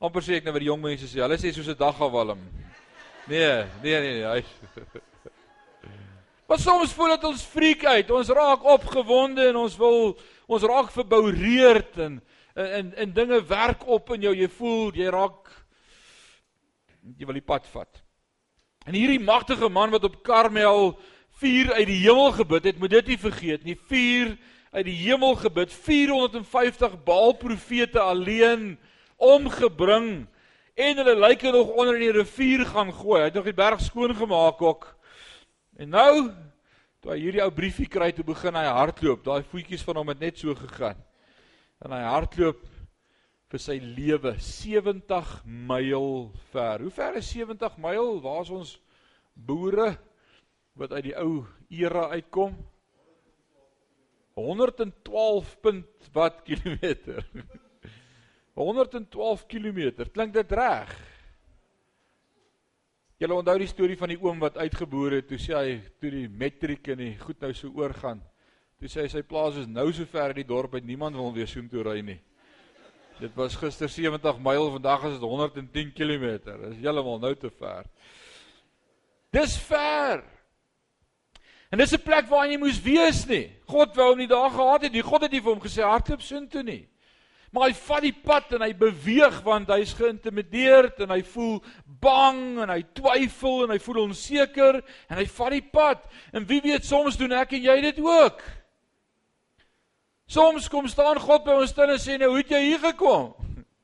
amper 0.00 0.22
sê 0.22 0.36
ek 0.38 0.44
nou 0.46 0.52
vir 0.54 0.62
die 0.62 0.70
jong 0.70 0.82
mense 0.82 1.08
sê, 1.10 1.18
hulle 1.24 1.36
sê 1.38 1.50
soos 1.52 1.68
'n 1.68 1.78
dagawalm. 1.78 2.38
Nee, 3.26 3.66
nee 3.82 4.00
nee, 4.00 4.14
nee 4.14 4.26
hy. 4.30 5.02
Maar 6.48 6.58
soms 6.58 6.92
voel 6.96 7.10
dit 7.12 7.24
ons 7.28 7.42
freak 7.44 7.82
uit. 7.84 8.10
Ons 8.10 8.30
raak 8.32 8.62
opgewonde 8.64 9.50
en 9.50 9.56
ons 9.66 9.74
wil 9.76 10.14
ons 10.48 10.62
raak 10.64 10.88
verboureerd 10.94 11.98
en 12.00 12.20
en 12.58 12.88
en 13.04 13.12
dinge 13.12 13.42
werk 13.46 13.84
op 13.86 14.08
in 14.16 14.24
jou. 14.24 14.32
Jy 14.34 14.48
voel 14.56 14.96
jy 14.96 15.10
raak 15.12 15.52
jy 17.20 17.28
wil 17.28 17.36
die 17.36 17.44
pad 17.44 17.68
vat. 17.68 18.00
En 18.88 18.96
hierdie 18.96 19.20
magtige 19.20 19.68
man 19.68 19.92
wat 19.92 20.08
op 20.08 20.22
Karmel 20.24 20.94
vuur 21.38 21.74
uit 21.76 21.86
die 21.86 22.00
hemel 22.06 22.32
gebid 22.40 22.72
het, 22.72 22.80
moet 22.80 22.96
dit 22.96 23.12
nie 23.12 23.20
vergeet 23.20 23.68
nie. 23.68 23.76
Vuur 23.92 24.32
uit 24.72 24.88
die 24.88 24.98
hemel 25.04 25.36
gebid 25.44 25.72
450 25.72 26.96
Baal 27.04 27.36
profete 27.36 28.00
alleen 28.00 28.78
omgebring 29.20 30.24
en 30.74 30.96
hulle 30.96 31.20
lyke 31.28 31.52
nog 31.52 31.76
onder 31.76 32.00
in 32.00 32.08
die 32.08 32.16
rivier 32.22 32.64
gaan 32.72 32.94
gooi. 32.94 33.20
Hy 33.20 33.28
het 33.28 33.36
nog 33.36 33.52
die 33.52 33.60
berg 33.60 33.84
skoon 33.84 34.16
gemaak 34.16 34.62
ook. 34.62 34.94
En 35.78 35.92
nou 35.94 36.14
toe 36.98 37.12
hy 37.12 37.20
hierdie 37.22 37.42
ou 37.44 37.52
briefie 37.54 37.86
kry 37.86 38.10
toe 38.10 38.24
begin 38.26 38.56
hy 38.58 38.64
hardloop. 38.66 39.22
Daai 39.22 39.46
voetjies 39.46 39.84
van 39.86 40.00
hom 40.00 40.10
het 40.10 40.24
net 40.24 40.40
so 40.40 40.54
gegaan. 40.58 40.98
En 41.86 41.94
hy 41.94 42.00
hardloop 42.02 42.64
vir 43.48 43.62
sy 43.62 43.76
lewe 43.80 44.34
70 44.42 45.30
myl 45.46 46.08
ver. 46.50 46.82
Hoe 46.82 46.90
ver 46.92 47.20
is 47.20 47.30
70 47.30 47.78
myl? 47.80 48.18
Waar 48.24 48.42
is 48.42 48.50
ons 48.56 48.72
boere 49.38 49.92
wat 50.78 50.96
uit 50.98 51.06
die 51.12 51.14
ou 51.18 51.46
era 51.70 52.08
uitkom? 52.16 52.58
112 54.38 55.54
punt 55.62 56.10
wat 56.14 56.42
kilometer. 56.46 57.22
112 58.58 59.46
kilometer. 59.46 60.10
Klink 60.10 60.34
dit 60.34 60.58
reg? 60.58 60.90
Julle 63.18 63.34
onthou 63.34 63.56
die 63.58 63.66
storie 63.66 63.96
van 63.98 64.12
die 64.12 64.20
oom 64.22 64.38
wat 64.38 64.60
uitgeboor 64.62 65.16
het, 65.16 65.26
toe 65.26 65.40
sê 65.42 65.54
hy 65.56 65.70
toe 65.98 66.10
die 66.14 66.28
matriek 66.30 66.92
en 66.94 67.00
die 67.00 67.14
goed 67.18 67.40
nou 67.42 67.50
so 67.56 67.72
oorgaan. 67.74 68.20
Toe 68.78 68.90
sê 68.92 69.02
hy 69.02 69.10
sy 69.10 69.24
plaas 69.26 69.56
is 69.58 69.66
nou 69.66 69.88
so 69.90 70.06
ver 70.06 70.30
in 70.30 70.38
die 70.38 70.46
dorp 70.46 70.76
dat 70.76 70.86
niemand 70.86 71.18
wil 71.18 71.32
weer 71.34 71.50
soontoe 71.50 71.82
ry 71.82 71.96
nie. 72.06 72.20
Dit 73.18 73.34
was 73.34 73.56
gister 73.58 73.90
70 73.90 74.38
myl, 74.38 74.68
vandag 74.76 75.08
is 75.08 75.16
dit 75.16 75.26
110 75.26 75.90
km. 75.98 76.26
Dit 76.46 76.66
is 76.68 76.76
heeltemal 76.84 77.18
nou 77.18 77.32
te 77.34 77.50
ver. 77.50 77.88
Dis 79.34 79.56
ver. 79.66 80.22
En 81.72 81.82
dis 81.82 81.92
'n 81.92 82.02
plek 82.02 82.30
waar 82.30 82.46
nie 82.46 82.58
moes 82.58 82.78
wees 82.80 83.26
nie. 83.26 83.50
God 83.66 83.96
wou 83.96 84.10
hom 84.10 84.18
nie 84.18 84.30
daar 84.30 84.50
gehad 84.50 84.82
het 84.82 84.92
nie. 84.92 85.02
God 85.02 85.22
het 85.22 85.32
nie 85.32 85.42
vir 85.42 85.52
hom 85.52 85.60
gesê 85.60 85.82
hardloop 85.82 86.22
soontoe 86.22 86.62
nie. 86.62 86.88
Maar 87.50 87.70
hy 87.70 87.74
vat 87.80 88.04
die 88.04 88.12
pad 88.12 88.52
en 88.58 88.62
hy 88.66 88.72
beweeg 88.76 89.38
want 89.46 89.70
hy's 89.72 89.94
geïntimideerd 89.96 91.00
en 91.04 91.14
hy 91.14 91.22
voel 91.30 91.56
bang 92.00 92.42
en 92.64 92.72
hy 92.74 92.82
twyfel 92.96 93.64
en 93.64 93.72
hy 93.72 93.78
voel 93.80 94.02
onseker 94.04 94.82
en 95.08 95.16
hy 95.16 95.24
vat 95.38 95.54
die 95.56 95.64
pad. 95.64 96.02
En 96.36 96.44
wie 96.48 96.60
weet 96.64 96.84
soms 96.84 97.16
doen 97.16 97.32
ek 97.38 97.56
en 97.56 97.64
jy 97.64 97.76
dit 97.88 98.00
ook. 98.04 98.42
Soms 100.28 100.68
kom 100.68 100.90
staan 100.92 101.16
God 101.24 101.46
by 101.46 101.56
ons 101.56 101.72
stil 101.72 101.88
en 101.94 102.00
sê 102.00 102.18
nou, 102.18 102.28
"Hoe 102.28 102.42
het 102.42 102.50
jy 102.50 102.60
hier 102.66 102.82
gekom?" 102.82 103.32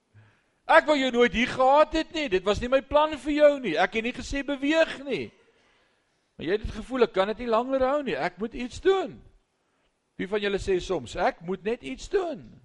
Ek 0.77 0.87
wou 0.87 0.97
jou 0.97 1.11
nooit 1.11 1.33
hier 1.33 1.49
gehad 1.49 1.93
het 1.93 2.13
nie. 2.13 2.29
Dit 2.29 2.45
was 2.45 2.61
nie 2.61 2.69
my 2.69 2.81
plan 2.81 3.17
vir 3.19 3.33
jou 3.33 3.61
nie. 3.61 3.77
Ek 3.77 3.95
het 3.95 4.05
nie 4.05 4.13
gesê 4.13 4.45
beweeg 4.45 5.05
nie. 5.05 5.33
Maar 6.37 6.47
jy 6.47 6.53
het 6.53 6.63
dit 6.63 6.75
gevoel 6.75 7.03
ek 7.03 7.13
kan 7.13 7.29
dit 7.29 7.39
nie 7.39 7.49
langer 7.49 7.81
hou 7.81 8.03
nie. 8.03 8.17
Ek 8.17 8.39
moet 8.39 8.55
iets 8.55 8.81
doen. 8.81 9.23
Wie 10.17 10.29
van 10.29 10.41
julle 10.41 10.59
sê 10.59 10.81
soms 10.81 11.17
ek 11.17 11.41
moet 11.41 11.65
net 11.65 11.83
iets 11.83 12.09
doen? 12.09 12.64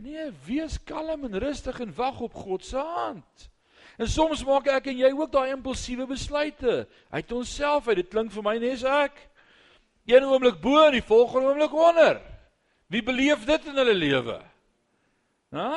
Nee, 0.00 0.30
wees 0.46 0.78
kalm 0.88 1.24
en 1.28 1.38
rustig 1.38 1.80
en 1.80 1.94
wag 1.94 2.20
op 2.20 2.34
God 2.34 2.64
se 2.64 2.76
hand. 2.76 3.48
En 4.00 4.08
soms 4.08 4.44
maak 4.48 4.70
ek 4.72 4.86
en 4.88 5.00
jy 5.02 5.10
ook 5.12 5.32
daai 5.32 5.50
impulsiewe 5.52 6.06
besluite 6.08 6.86
uit 7.12 7.32
onsself 7.36 7.88
uit. 7.90 7.98
Dit 8.00 8.08
klink 8.12 8.32
vir 8.32 8.46
my 8.46 8.54
nes 8.62 8.84
ek. 8.88 9.18
Een 10.08 10.24
oomblik 10.24 10.56
bo 10.62 10.78
en 10.86 10.96
die 10.96 11.04
volgende 11.04 11.50
oomblik 11.50 11.74
onder. 11.76 12.22
Wie 12.88 13.02
beleef 13.04 13.44
dit 13.44 13.68
in 13.68 13.76
hulle 13.76 13.96
lewe? 13.98 14.38
Hæ? 15.52 15.68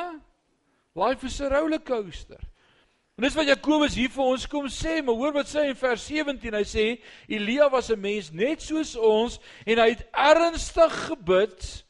Life 0.96 1.26
is 1.26 1.36
a 1.44 1.50
roller 1.52 1.82
coaster. 1.84 2.40
En 3.18 3.26
dis 3.26 3.36
wat 3.36 3.50
Jakobus 3.50 3.98
hier 3.98 4.10
vir 4.10 4.24
ons 4.24 4.48
kom 4.50 4.64
sê, 4.72 4.96
maar 5.04 5.20
hoor 5.20 5.36
wat 5.36 5.50
sê 5.50 5.66
hy 5.66 5.74
in 5.74 5.78
vers 5.78 6.08
17. 6.08 6.56
Hy 6.56 6.64
sê 6.64 6.86
Elia 7.28 7.68
was 7.70 7.92
'n 7.92 8.00
mens 8.00 8.32
net 8.32 8.62
soos 8.62 8.96
ons 8.96 9.38
en 9.66 9.78
hy 9.78 9.88
het 9.92 10.08
ernstig 10.10 10.96
gebid 11.12 11.84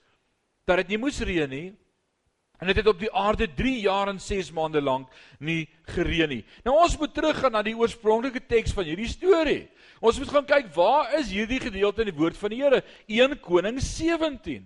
dat 0.66 0.76
dit 0.82 0.88
nie 0.88 0.98
moes 0.98 1.20
reën 1.20 1.48
nie. 1.48 1.70
En 2.64 2.70
dit 2.72 2.78
het 2.80 2.88
op 2.88 3.00
die 3.02 3.12
aarde 3.12 3.44
3 3.52 3.74
jaar 3.84 4.08
en 4.08 4.20
6 4.20 4.48
maande 4.56 4.80
lank 4.80 5.10
nie 5.38 5.68
gereën 5.92 6.30
nie. 6.32 6.44
Nou 6.64 6.78
ons 6.80 6.96
moet 6.96 7.12
teruggaan 7.12 7.52
na 7.52 7.60
die 7.62 7.76
oorspronklike 7.76 8.40
teks 8.48 8.72
van 8.72 8.88
hierdie 8.88 9.10
storie. 9.10 9.66
Ons 10.00 10.16
moet 10.18 10.32
gaan 10.32 10.46
kyk 10.48 10.70
waar 10.72 11.12
is 11.18 11.28
hierdie 11.28 11.60
gedeelte 11.60 12.06
in 12.06 12.08
die 12.08 12.16
woord 12.16 12.38
van 12.40 12.54
die 12.54 12.62
Here? 12.62 12.80
1 13.04 13.36
Koning 13.44 13.82
17. 13.84 14.64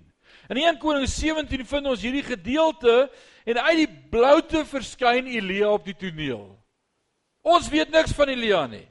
In 0.49 0.63
1 0.63 0.79
Koning 0.79 1.11
17 1.11 1.67
vind 1.67 1.91
ons 1.91 2.07
hierdie 2.07 2.23
gedeelte 2.23 3.09
En 3.49 3.57
uit 3.65 3.81
die 3.81 3.89
bloute 4.13 4.61
verskyn 4.69 5.29
Elia 5.33 5.71
op 5.73 5.87
die 5.89 5.97
toneel. 5.97 6.45
Ons 7.49 7.71
weet 7.73 7.93
niks 7.95 8.13
van 8.17 8.29
Elia 8.29 8.67
nie. 8.69 8.85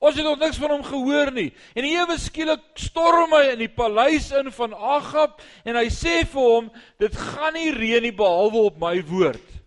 Ons 0.00 0.16
het 0.16 0.24
nog 0.24 0.38
niks 0.40 0.56
van 0.56 0.72
hom 0.72 0.84
gehoor 0.84 1.28
nie. 1.36 1.50
En 1.76 1.84
ewe 1.84 2.16
skielik 2.18 2.62
storm 2.80 3.34
hy 3.36 3.50
in 3.52 3.60
die 3.60 3.72
paleis 3.72 4.30
in 4.32 4.48
van 4.56 4.72
Agab 4.72 5.42
en 5.68 5.76
hy 5.76 5.90
sê 5.92 6.22
vir 6.24 6.40
hom, 6.46 6.70
dit 7.02 7.18
gaan 7.20 7.52
nie 7.52 7.68
reën 7.76 8.06
nie 8.08 8.14
behalwe 8.16 8.62
op 8.70 8.78
my 8.80 8.94
woord. 9.10 9.58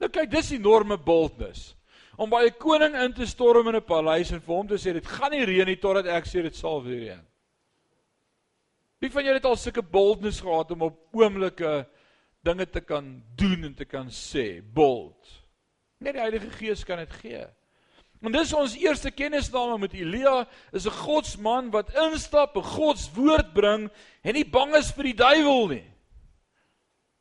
Nou 0.00 0.08
kyk, 0.08 0.30
dis 0.32 0.54
enorme 0.56 0.96
boldness. 0.96 1.74
Om 2.16 2.30
by 2.32 2.46
'n 2.46 2.58
koning 2.58 2.96
in 2.96 3.12
te 3.12 3.26
storm 3.26 3.68
in 3.68 3.76
'n 3.76 3.84
paleis 3.84 4.32
en 4.32 4.40
vir 4.40 4.54
hom 4.56 4.66
te 4.68 4.80
sê 4.80 4.92
dit 4.92 5.06
gaan 5.06 5.30
nie 5.30 5.44
reën 5.44 5.66
nie 5.66 5.76
totdat 5.76 6.06
ek 6.06 6.24
sê 6.24 6.42
dit 6.42 6.56
sal 6.56 6.82
weer 6.82 7.00
reën. 7.00 7.24
Wie 9.00 9.10
van 9.10 9.24
julle 9.24 9.34
het 9.34 9.44
al 9.44 9.56
sulke 9.56 9.82
boldness 9.82 10.40
gehad 10.40 10.70
om 10.70 10.82
op 10.82 11.08
oomblikke 11.12 11.86
dinge 12.42 12.66
te 12.70 12.80
kan 12.80 13.22
doen 13.36 13.64
en 13.64 13.74
te 13.74 13.84
kan 13.84 14.06
sê, 14.06 14.62
bold. 14.62 15.28
Net 15.98 16.14
die 16.14 16.20
Heilige 16.20 16.50
Gees 16.50 16.84
kan 16.84 16.98
dit 16.98 17.12
gee. 17.12 17.46
En 18.22 18.30
dis 18.30 18.52
ons 18.54 18.74
eerste 18.78 19.10
kennisname 19.10 19.80
met 19.82 19.94
Elia, 19.98 20.46
is 20.70 20.86
'n 20.86 20.98
Godsman 21.04 21.70
wat 21.70 21.94
instap, 21.94 22.56
'n 22.56 22.62
Godswoord 22.62 23.52
bring 23.52 23.90
en 24.22 24.34
nie 24.34 24.44
bang 24.44 24.74
is 24.76 24.92
vir 24.92 25.04
die 25.04 25.14
duiwel 25.14 25.68
nie. 25.68 25.84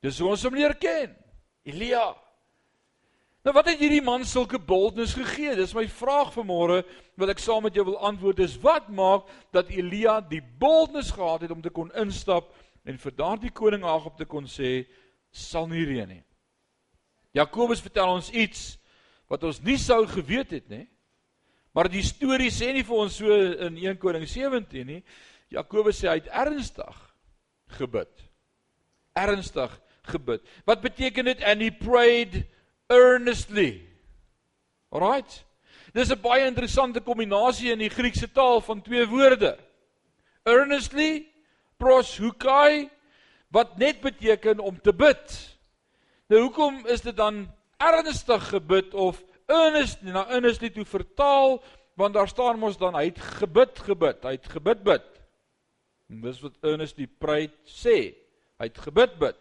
Dis 0.01 0.19
hoe 0.19 0.29
ons 0.29 0.43
hom 0.43 0.55
leer 0.55 0.75
ken. 0.75 1.15
Elia. 1.63 2.15
Nou 3.41 3.53
wat 3.53 3.65
het 3.65 3.79
hierdie 3.81 4.03
man 4.05 4.25
sulke 4.25 4.59
boldness 4.59 5.15
gegee? 5.17 5.55
Dis 5.55 5.73
my 5.73 5.87
vraag 5.87 6.33
vanmôre 6.35 6.83
wat 7.17 7.29
ek 7.29 7.39
saam 7.41 7.63
met 7.63 7.73
jou 7.73 7.85
wil 7.85 7.97
antwoord 7.97 8.39
is 8.39 8.59
wat 8.61 8.89
maak 8.89 9.25
dat 9.51 9.69
Elia 9.69 10.19
die 10.21 10.41
boldness 10.41 11.11
gehad 11.11 11.41
het 11.41 11.51
om 11.51 11.61
te 11.61 11.69
kon 11.73 11.89
instap 11.97 12.53
en 12.85 12.97
vir 12.97 13.15
daardie 13.17 13.51
koning 13.51 13.83
Agab 13.83 14.17
te 14.17 14.25
kon 14.25 14.45
sê 14.45 14.85
sal 15.31 15.67
nie 15.67 15.85
reën 15.85 16.07
nie. 16.07 16.23
Jakobus 17.33 17.81
vertel 17.81 18.13
ons 18.13 18.29
iets 18.29 18.77
wat 19.31 19.45
ons 19.47 19.61
nie 19.63 19.77
sou 19.79 20.03
geweet 20.11 20.51
het 20.57 20.67
nie. 20.71 20.85
Maar 21.71 21.87
die 21.91 22.03
storie 22.03 22.51
sê 22.51 22.73
nie 22.75 22.83
vir 22.83 22.97
ons 22.99 23.15
so 23.21 23.31
in 23.67 23.77
1 23.79 23.99
Koning 24.01 24.27
17 24.27 24.89
nie. 24.89 24.99
Jakobus 25.51 26.01
sê 26.01 26.09
hy 26.11 26.17
het 26.19 26.27
ernstig 26.43 26.97
gebid. 27.77 28.11
Ernstig 29.15 29.71
gebid. 30.11 30.43
Wat 30.67 30.83
beteken 30.83 31.31
dit 31.31 31.43
and 31.47 31.63
he 31.63 31.71
prayed 31.71 32.41
earnestly? 32.91 33.87
Alraight. 34.91 35.45
Dis 35.95 36.11
'n 36.11 36.19
baie 36.21 36.47
interessante 36.47 36.99
kombinasie 36.99 37.71
in 37.71 37.79
die 37.79 37.89
Griekse 37.91 38.27
taal 38.27 38.61
van 38.61 38.81
twee 38.81 39.07
woorde. 39.07 39.57
Earnestly 40.43 41.27
proshukai 41.77 42.89
wat 43.51 43.77
net 43.77 44.01
beteken 44.01 44.59
om 44.59 44.79
te 44.81 44.93
bid. 44.93 45.57
Nou 46.27 46.41
hoekom 46.41 46.85
is 46.87 47.01
dit 47.01 47.15
dan 47.15 47.47
ernstig 47.81 48.49
gebid 48.51 48.93
of 48.93 49.19
earnest 49.51 50.03
na 50.05 50.25
earnestly 50.29 50.69
toe 50.73 50.85
vertaal 50.87 51.59
want 51.99 52.15
daar 52.15 52.29
staan 52.29 52.59
mos 52.61 52.77
dan 52.79 52.95
hy 52.95 53.09
het 53.09 53.19
gebid 53.41 53.79
gebid, 53.85 54.23
hy 54.23 54.31
het 54.37 54.47
gebid 54.49 54.79
bid. 54.85 55.07
En 56.09 56.21
dis 56.23 56.39
wat 56.41 56.55
earnestly 56.65 57.05
pray 57.19 57.49
sê, 57.67 57.97
hy 58.57 58.69
het 58.69 58.79
gebid 58.81 59.17
bid. 59.21 59.37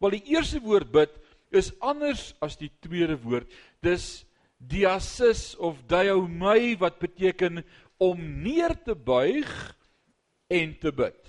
Wel 0.00 0.16
die 0.16 0.36
eerste 0.36 0.62
woord 0.64 0.92
bid 0.94 1.18
is 1.52 1.72
anders 1.82 2.30
as 2.40 2.56
die 2.60 2.70
tweede 2.80 3.18
woord. 3.20 3.50
Dis 3.84 4.22
diasis 4.56 5.56
of 5.58 5.82
diaomai 5.90 6.78
wat 6.80 7.02
beteken 7.02 7.64
om 8.00 8.22
neer 8.44 8.76
te 8.86 8.94
buig 8.94 9.50
en 10.48 10.72
te 10.80 10.94
bid 10.94 11.20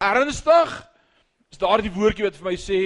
ernstig 0.00 0.72
is 1.52 1.60
daardie 1.60 1.92
woordjie 1.92 2.26
wat 2.26 2.36
vir 2.38 2.50
my 2.50 2.56
sê 2.60 2.80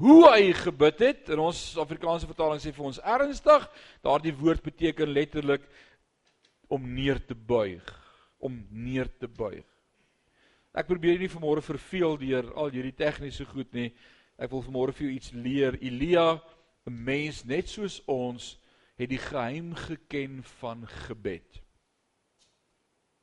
hoe 0.00 0.24
hy 0.32 0.52
gebid 0.56 1.02
het 1.04 1.28
in 1.28 1.38
ons 1.38 1.76
Afrikaanse 1.78 2.26
vertaling 2.26 2.60
sê 2.62 2.72
vir 2.72 2.88
ons 2.88 3.00
ernstig 3.04 3.66
daardie 4.02 4.34
woord 4.34 4.62
beteken 4.64 5.12
letterlik 5.12 5.66
om 6.68 6.86
neer 6.94 7.20
te 7.20 7.34
buig 7.34 8.00
om 8.40 8.56
neer 8.70 9.08
te 9.20 9.28
buig. 9.28 9.66
Ek 10.72 10.88
probeer 10.88 11.18
nie 11.20 11.30
vanmôre 11.30 11.62
verveel 11.64 12.16
deur 12.20 12.48
al 12.58 12.72
hierdie 12.72 12.96
tegniese 12.96 13.44
goed 13.48 13.72
nie. 13.76 13.90
Ek 14.40 14.50
wil 14.52 14.64
vanmôre 14.64 14.94
vir 14.96 15.08
jou 15.08 15.14
iets 15.16 15.32
leer. 15.36 15.76
Elia 15.82 16.40
'n 16.86 17.04
mens 17.04 17.44
net 17.44 17.68
soos 17.68 18.00
ons 18.06 18.56
het 18.96 19.10
die 19.10 19.20
geheim 19.20 19.74
geken 19.74 20.42
van 20.60 20.86
gebed. 20.86 21.60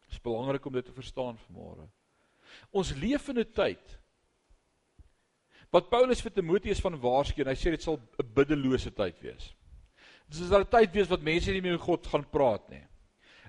Dit 0.06 0.12
is 0.12 0.22
belangrik 0.22 0.66
om 0.66 0.74
dit 0.74 0.86
te 0.86 0.94
verstaan 0.94 1.38
vanmôre. 1.48 1.88
Ons 2.72 2.94
leef 2.94 3.30
in 3.30 3.40
'n 3.40 3.54
tyd 3.54 4.00
wat 5.74 5.90
Paulus 5.92 6.22
vir 6.24 6.34
Timoteus 6.34 6.82
van 6.84 6.98
waarsku 7.02 7.44
en 7.44 7.52
hy 7.52 7.56
sê 7.60 7.74
dit 7.74 7.84
sal 7.84 7.98
'n 7.98 8.28
biddelose 8.36 8.92
tyd 8.92 9.20
wees. 9.22 9.54
Dit 10.30 10.42
is 10.42 10.52
'n 10.52 10.66
tyd 10.66 10.94
wees 10.94 11.10
wat 11.10 11.22
mense 11.22 11.52
nie 11.52 11.62
meer 11.62 11.78
met 11.78 11.82
God 11.82 12.08
gaan 12.08 12.26
praat 12.26 12.70
nie. 12.70 12.84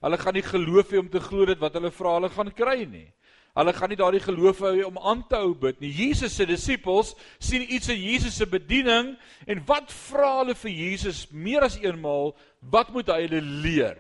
Hulle 0.02 0.18
gaan 0.18 0.34
nie 0.34 0.42
geloof 0.42 0.90
hê 0.90 0.98
om 0.98 1.08
te 1.08 1.20
glo 1.20 1.44
dit 1.44 1.58
wat 1.58 1.74
hulle 1.74 1.90
vra 1.90 2.14
hulle 2.14 2.28
gaan 2.28 2.50
kry 2.50 2.84
nie. 2.84 3.12
Hulle 3.54 3.72
gaan 3.72 3.88
nie 3.88 3.96
daardie 3.96 4.20
geloof 4.20 4.60
hê 4.60 4.84
om 4.84 4.98
aan 4.98 5.26
te 5.28 5.36
hou 5.36 5.54
bid 5.54 5.80
nie. 5.80 5.90
Jesus 5.90 6.36
se 6.36 6.46
disippels 6.46 7.14
sien 7.40 7.62
iets 7.62 7.88
in 7.88 8.00
Jesus 8.00 8.36
se 8.36 8.46
bediening 8.46 9.16
en 9.46 9.64
wat 9.66 9.90
vra 9.92 10.38
hulle 10.38 10.54
vir 10.54 10.70
Jesus 10.70 11.30
meer 11.32 11.62
as 11.62 11.78
eenmaal, 11.78 12.36
wat 12.60 12.90
moet 12.90 13.08
hy 13.08 13.26
hulle 13.26 13.40
leer? 13.40 13.98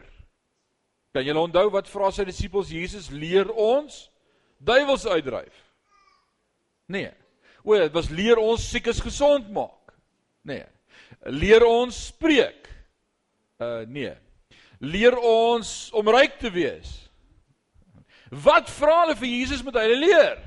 Kan 1.12 1.24
julle 1.24 1.40
onthou 1.40 1.70
wat 1.70 1.88
vra 1.88 2.10
sy 2.10 2.24
disippels 2.24 2.70
Jesus 2.70 3.10
leer 3.10 3.50
ons? 3.50 4.10
duiwels 4.58 5.06
uitdryf. 5.06 5.64
Nee. 6.86 7.12
O, 7.68 7.76
dit 7.76 7.92
was 7.92 8.08
leer 8.08 8.40
ons 8.40 8.64
siekes 8.64 9.02
gesond 9.04 9.50
maak. 9.52 9.92
Nee. 10.48 10.64
Leer 11.28 11.66
ons 11.66 12.06
spreek. 12.08 12.70
Uh 13.60 13.82
nee. 13.90 14.14
Leer 14.80 15.18
ons 15.18 15.90
om 15.92 16.08
ryk 16.14 16.38
te 16.40 16.52
wees. 16.54 16.94
Wat 18.30 18.70
vra 18.72 19.02
hulle 19.02 19.16
vir 19.18 19.28
Jesus 19.34 19.64
moet 19.66 19.76
hy 19.80 19.88
leer? 19.98 20.38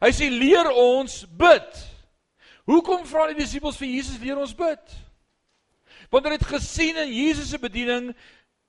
Hy 0.00 0.10
sê 0.14 0.28
leer 0.32 0.68
ons 0.70 1.22
bid. 1.36 1.82
Hoekom 2.68 3.04
vra 3.08 3.28
die 3.30 3.40
disippels 3.40 3.78
vir 3.80 3.92
Jesus 3.98 4.20
leer 4.22 4.40
ons 4.40 4.54
bid? 4.56 4.96
Want 6.12 6.26
hulle 6.26 6.38
het 6.38 6.48
gesien 6.48 6.96
in 7.02 7.12
Jesus 7.12 7.50
se 7.50 7.60
bediening 7.60 8.12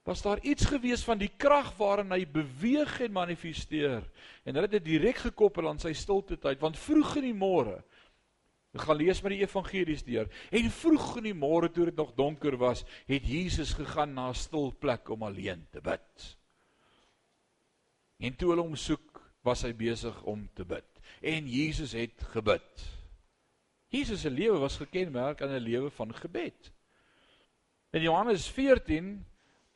was 0.08 0.24
daar 0.24 0.40
iets 0.40 0.66
gewees 0.66 1.04
van 1.04 1.20
die 1.20 1.32
krag 1.36 1.74
waarin 1.78 2.14
hy 2.16 2.24
beweeg 2.32 3.02
en 3.04 3.12
manifesteer. 3.12 4.06
En 4.48 4.56
hulle 4.56 4.70
het 4.70 4.78
dit 4.80 4.86
direk 4.94 5.20
gekoppel 5.26 5.68
aan 5.68 5.82
sy 5.84 5.92
stilte 5.98 6.40
tyd 6.40 6.64
want 6.64 6.80
vroeg 6.80 7.18
in 7.20 7.32
die 7.32 7.38
môre 7.38 7.82
ek 8.78 8.84
gaan 8.86 9.00
lees 9.00 9.22
met 9.26 9.34
die 9.34 9.42
evangelies 9.42 10.04
deur 10.06 10.28
en 10.54 10.68
vroeg 10.74 11.08
in 11.22 11.30
die 11.32 11.38
môre 11.38 11.70
toe 11.74 11.88
dit 11.90 11.98
nog 11.98 12.14
donker 12.18 12.58
was 12.62 12.84
het 13.10 13.26
Jesus 13.26 13.74
gegaan 13.78 14.14
na 14.14 14.30
'n 14.30 14.38
stil 14.38 14.72
plek 14.80 15.10
om 15.10 15.24
alleen 15.24 15.66
te 15.72 15.82
bid. 15.82 16.38
En 18.20 18.36
toe 18.36 18.50
hulle 18.50 18.62
hom 18.62 18.76
soek 18.76 19.22
was 19.44 19.64
hy 19.64 19.74
besig 19.74 20.24
om 20.24 20.50
te 20.54 20.66
bid. 20.66 20.88
En 21.22 21.48
Jesus 21.48 21.92
het 21.92 22.24
gebid. 22.34 22.86
Jesus 23.90 24.22
se 24.22 24.30
lewe 24.30 24.58
was 24.60 24.78
gekenmerk 24.78 25.42
aan 25.42 25.56
'n 25.56 25.64
lewe 25.64 25.90
van 25.90 26.14
gebed. 26.14 26.72
In 27.92 28.02
Johannes 28.02 28.48
14 28.48 29.26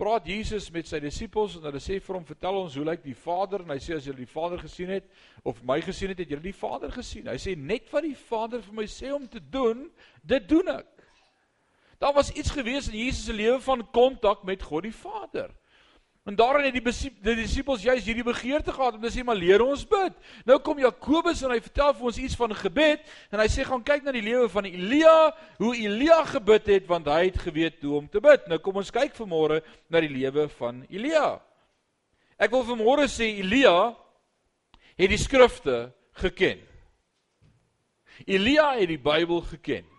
praat 0.01 0.25
Jesus 0.25 0.71
met 0.73 0.87
sy 0.89 0.97
disippels 1.03 1.59
en 1.59 1.67
hulle 1.67 1.79
sê 1.83 1.99
vir 2.01 2.17
hom 2.17 2.23
vertel 2.25 2.55
ons 2.63 2.73
hoe 2.77 2.85
lyk 2.87 3.03
die 3.05 3.17
Vader 3.17 3.61
en 3.61 3.69
hy 3.69 3.77
sê 3.83 3.93
as 3.99 4.07
julle 4.07 4.23
die 4.23 4.31
Vader 4.31 4.57
gesien 4.63 4.89
het 4.95 5.05
of 5.45 5.59
my 5.67 5.77
gesien 5.85 6.09
het 6.09 6.23
het 6.23 6.31
julle 6.33 6.47
die 6.47 6.57
Vader 6.57 6.89
gesien. 6.95 7.29
Hy 7.29 7.37
sê 7.37 7.53
net 7.53 7.91
wat 7.93 8.07
die 8.07 8.17
Vader 8.17 8.63
vir 8.65 8.79
my 8.79 8.87
sê 8.89 9.11
om 9.13 9.27
te 9.29 9.41
doen, 9.53 9.85
dit 10.25 10.47
doen 10.49 10.73
ek. 10.73 10.89
Daar 12.01 12.15
was 12.17 12.31
iets 12.33 12.49
gewees 12.49 12.89
in 12.89 12.97
Jesus 12.97 13.27
se 13.29 13.35
lewe 13.37 13.59
van 13.61 13.83
kontak 13.93 14.41
met 14.47 14.63
God 14.65 14.87
die 14.87 14.95
Vader. 14.95 15.53
En 16.23 16.35
daarin 16.35 16.67
het 16.67 16.75
die, 16.77 17.11
die 17.21 17.35
disippels 17.35 17.81
juist 17.81 18.05
hierdie 18.05 18.25
begeerte 18.25 18.73
gehad 18.73 18.93
om 18.93 19.01
te 19.01 19.09
sê 19.09 19.23
maar 19.25 19.39
leer 19.39 19.63
ons 19.65 19.81
bid. 19.89 20.13
Nou 20.45 20.59
kom 20.61 20.77
Jakobus 20.79 21.41
en 21.41 21.53
hy 21.55 21.57
vertel 21.65 21.95
vir 21.97 22.09
ons 22.11 22.19
iets 22.21 22.37
van 22.37 22.53
gebed 22.59 23.07
en 23.33 23.41
hy 23.41 23.47
sê 23.49 23.65
gaan 23.65 23.81
kyk 23.85 24.05
na 24.05 24.13
die 24.13 24.25
lewe 24.27 24.45
van 24.53 24.69
Elia, 24.69 25.15
hoe 25.57 25.73
Elia 25.79 26.19
gebid 26.29 26.69
het 26.75 26.85
want 26.91 27.09
hy 27.09 27.23
het 27.31 27.41
geweet 27.41 27.81
hoe 27.81 27.95
om 28.03 28.09
te 28.11 28.21
bid. 28.21 28.45
Nou 28.51 28.61
kom 28.61 28.77
ons 28.83 28.93
kyk 28.93 29.17
vanmôre 29.17 29.63
na 29.89 30.03
die 30.05 30.13
lewe 30.13 30.45
van 30.59 30.83
Elia. 30.93 31.39
Ek 32.37 32.53
wil 32.53 32.67
vanmôre 32.69 33.09
sê 33.09 33.31
Elia 33.41 33.95
het 35.01 35.09
die 35.09 35.21
skrifte 35.21 35.87
geken. 36.21 36.61
Elia 38.29 38.75
het 38.77 38.93
die 38.93 39.01
Bybel 39.01 39.41
geken. 39.55 39.89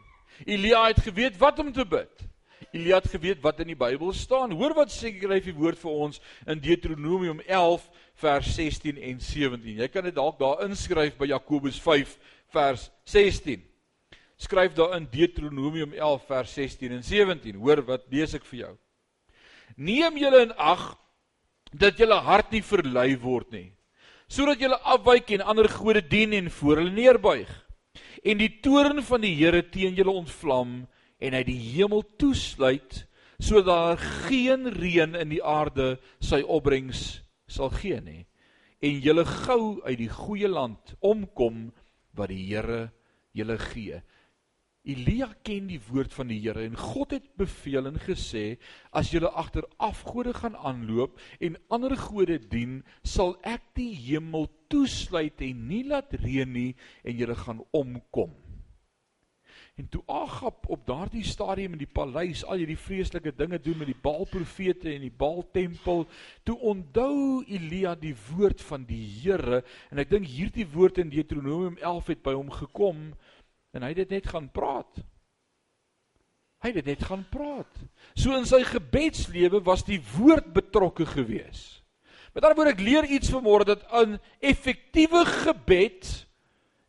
Elia 0.47 0.87
het 0.87 1.03
geweet 1.03 1.35
wat 1.43 1.59
om 1.59 1.75
te 1.75 1.83
bid. 1.83 2.31
Elia 2.73 2.97
het 3.03 3.11
geweet 3.13 3.41
wat 3.45 3.61
in 3.61 3.69
die 3.69 3.77
Bybel 3.77 4.15
staan. 4.17 4.55
Hoor 4.57 4.73
wat 4.77 4.93
sê 4.93 5.11
skryf 5.13 5.45
die 5.45 5.57
woord 5.57 5.77
vir 5.83 5.97
ons 6.07 6.21
in 6.49 6.61
Deuteronomium 6.63 7.43
11 7.45 7.85
vers 8.23 8.49
16 8.57 8.97
en 8.97 9.19
17. 9.21 9.83
Jy 9.83 9.89
kan 9.93 10.09
dit 10.09 10.17
dalk 10.17 10.39
daar 10.41 10.63
inskryf 10.65 11.19
by 11.21 11.29
Jakobus 11.29 11.77
5 11.85 12.15
vers 12.55 12.87
16. 13.13 13.61
Skryf 14.41 14.73
daar 14.79 14.97
in 14.97 15.05
Deuteronomium 15.13 15.93
11 15.93 16.25
vers 16.31 16.55
16 16.57 16.97
en 16.97 17.05
17. 17.05 17.61
Hoor 17.61 17.85
wat 17.91 18.09
lees 18.11 18.33
ek 18.39 18.49
vir 18.49 18.63
jou. 18.63 18.73
Neem 19.77 20.17
julle 20.21 20.47
in 20.49 20.57
ag 20.57 20.95
dat 21.73 22.01
julle 22.01 22.19
hart 22.25 22.53
nie 22.53 22.65
verlei 22.65 23.13
word 23.21 23.53
nie, 23.53 23.69
sodat 24.29 24.61
julle 24.61 24.77
afwyk 24.93 25.31
en 25.37 25.45
ander 25.49 25.69
gode 25.73 26.03
dien 26.05 26.33
en 26.37 26.51
voor 26.53 26.81
hulle 26.81 26.93
neerbuig. 26.93 27.53
En 28.25 28.41
die 28.41 28.51
toorn 28.65 29.01
van 29.05 29.25
die 29.25 29.35
Here 29.37 29.63
teen 29.65 29.97
julle 29.97 30.13
ontvlam 30.13 30.83
en 31.23 31.39
hy 31.39 31.45
die 31.47 31.61
hemel 31.77 32.03
toesluit 32.19 33.05
sodat 33.43 33.71
daar 33.71 34.03
geen 34.27 34.69
reën 34.75 35.15
in 35.19 35.33
die 35.33 35.43
aarde 35.43 35.97
sy 36.23 36.43
opbrengs 36.43 37.23
sal 37.51 37.71
gee 37.75 38.01
nie 38.03 38.23
en 38.83 38.99
julle 39.03 39.25
gou 39.29 39.79
uit 39.87 39.99
die 40.01 40.11
goeie 40.11 40.51
land 40.51 40.97
omkom 41.07 41.69
wat 42.19 42.33
die 42.33 42.43
Here 42.51 42.91
julle 43.33 43.57
gee. 43.71 44.01
Elia 44.83 45.29
ken 45.47 45.69
die 45.71 45.79
woord 45.87 46.13
van 46.17 46.33
die 46.33 46.41
Here 46.43 46.65
en 46.67 46.75
God 46.77 47.15
het 47.15 47.29
beveel 47.39 47.87
en 47.93 48.01
gesê 48.03 48.59
as 48.91 49.13
julle 49.15 49.31
agter 49.39 49.69
afgode 49.79 50.35
gaan 50.35 50.59
aanloop 50.59 51.21
en 51.39 51.61
ander 51.71 51.95
gode 51.97 52.41
dien, 52.51 52.81
sal 53.07 53.37
ek 53.47 53.71
die 53.79 53.93
hemel 54.09 54.51
toesluit 54.73 55.39
en 55.47 55.67
nie 55.71 55.85
laat 55.87 56.11
reën 56.25 56.51
nie 56.51 56.73
en 57.07 57.15
julle 57.23 57.39
gaan 57.39 57.63
omkom. 57.71 58.35
En 59.81 59.89
toe 59.89 60.03
Agab 60.07 60.69
op 60.69 60.87
daardie 60.87 61.25
stadium 61.25 61.73
in 61.73 61.81
die 61.81 61.89
paleis 61.89 62.43
al 62.45 62.61
hierdie 62.61 62.79
vreeslike 62.79 63.33
dinge 63.37 63.61
doen 63.61 63.79
met 63.81 63.89
die 63.89 64.01
Baalprofete 64.05 64.91
en 64.93 65.07
die 65.07 65.15
Baaltempel, 65.23 66.05
toe 66.45 66.59
onthou 66.61 67.41
Elia 67.49 67.95
die 67.97 68.13
woord 68.29 68.61
van 68.69 68.85
die 68.89 69.01
Here 69.23 69.63
en 69.89 70.03
ek 70.03 70.13
dink 70.13 70.29
hierdie 70.29 70.69
woord 70.75 71.01
in 71.01 71.13
Deuteronomium 71.13 71.81
11 71.81 72.13
het 72.13 72.23
by 72.27 72.37
hom 72.37 72.53
gekom 72.53 73.09
en 73.73 73.87
hy 73.87 73.95
het 73.95 74.03
dit 74.05 74.15
net 74.19 74.29
gaan 74.29 74.51
praat. 74.53 75.01
Hy 76.63 76.71
het 76.71 76.79
dit 76.83 76.93
net 76.93 77.09
gaan 77.09 77.25
praat. 77.33 77.83
So 78.15 78.37
in 78.37 78.45
sy 78.47 78.61
gebedslewe 78.69 79.65
was 79.65 79.87
die 79.89 80.03
woord 80.13 80.53
betrokke 80.53 81.09
gewees. 81.09 81.81
Met 82.37 82.45
ander 82.45 82.61
woorde 82.61 82.77
ek 82.77 82.85
leer 82.85 83.09
iets 83.09 83.33
vanmôre 83.33 83.73
dat 83.73 83.89
'n 83.89 84.21
effektiewe 84.41 85.25
gebed 85.25 86.27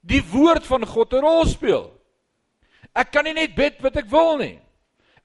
die 0.04 0.22
woord 0.36 0.68
van 0.68 0.86
God 0.86 1.14
'n 1.14 1.24
rol 1.24 1.46
speel. 1.48 2.03
Ek 2.96 3.10
kan 3.14 3.26
nie 3.26 3.34
net 3.34 3.56
bid 3.58 3.80
wat 3.82 3.98
ek 3.98 4.10
wil 4.12 4.38
nie. 4.42 4.58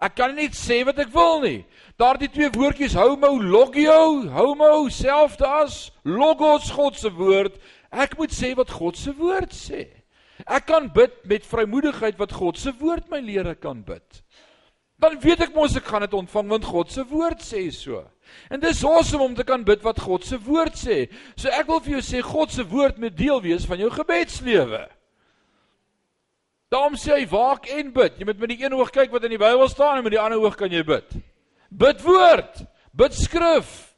Ek 0.00 0.14
kan 0.16 0.32
nie 0.32 0.46
net 0.46 0.56
sê 0.56 0.80
wat 0.86 0.98
ek 1.02 1.10
wil 1.12 1.42
nie. 1.42 1.58
Daardie 2.00 2.30
twee 2.32 2.48
woordjies 2.54 2.94
homo 2.96 3.34
logio, 3.42 4.28
homo 4.32 4.88
selfde 4.94 5.46
as 5.46 5.88
logos 6.06 6.70
God 6.72 6.96
se 6.96 7.10
woord. 7.12 7.58
Ek 7.90 8.16
moet 8.18 8.32
sê 8.32 8.54
wat 8.56 8.70
God 8.72 8.96
se 8.96 9.12
woord 9.18 9.52
sê. 9.56 9.86
Ek 10.46 10.68
kan 10.68 10.86
bid 10.94 11.16
met 11.28 11.46
vrymoedigheid 11.48 12.18
wat 12.20 12.32
God 12.36 12.60
se 12.60 12.72
woord 12.78 13.08
my 13.10 13.20
leer 13.24 13.48
ek 13.50 13.64
kan 13.64 13.82
bid. 13.84 14.22
Dan 14.98 15.18
weet 15.22 15.44
ek 15.46 15.54
mos 15.54 15.76
ek 15.78 15.86
gaan 15.86 16.02
dit 16.06 16.14
ontvang 16.14 16.48
want 16.54 16.66
God 16.66 16.92
se 16.94 17.04
woord 17.10 17.42
sê 17.44 17.68
so. 17.74 18.00
En 18.50 18.60
dis 18.62 18.84
awesome 18.84 19.24
om 19.24 19.34
te 19.34 19.46
kan 19.46 19.64
bid 19.66 19.82
wat 19.86 20.00
God 20.02 20.24
se 20.26 20.38
woord 20.46 20.78
sê. 20.78 21.04
So 21.38 21.50
ek 21.54 21.68
wil 21.70 21.82
vir 21.84 21.98
jou 21.98 22.04
sê 22.06 22.22
God 22.24 22.54
se 22.54 22.64
woord 22.66 22.98
moet 23.02 23.16
deel 23.18 23.42
wees 23.44 23.66
van 23.68 23.82
jou 23.82 23.90
gebedslewe. 23.94 24.86
Daarom 26.68 26.96
sê 27.00 27.14
hy 27.16 27.26
waak 27.30 27.68
en 27.72 27.92
bid. 27.92 28.18
Jy 28.20 28.28
moet 28.28 28.40
met 28.42 28.52
die 28.52 28.62
een 28.64 28.76
oog 28.76 28.90
kyk 28.92 29.12
wat 29.12 29.24
in 29.24 29.36
die 29.36 29.40
Bybel 29.40 29.68
staan 29.72 29.98
en 29.98 30.04
met 30.04 30.12
die 30.12 30.20
ander 30.20 30.40
oog 30.40 30.56
kan 30.56 30.72
jy 30.72 30.82
bid. 30.84 31.14
Bid 31.68 32.02
woord, 32.04 32.64
bid 32.92 33.16
skrif. 33.16 33.88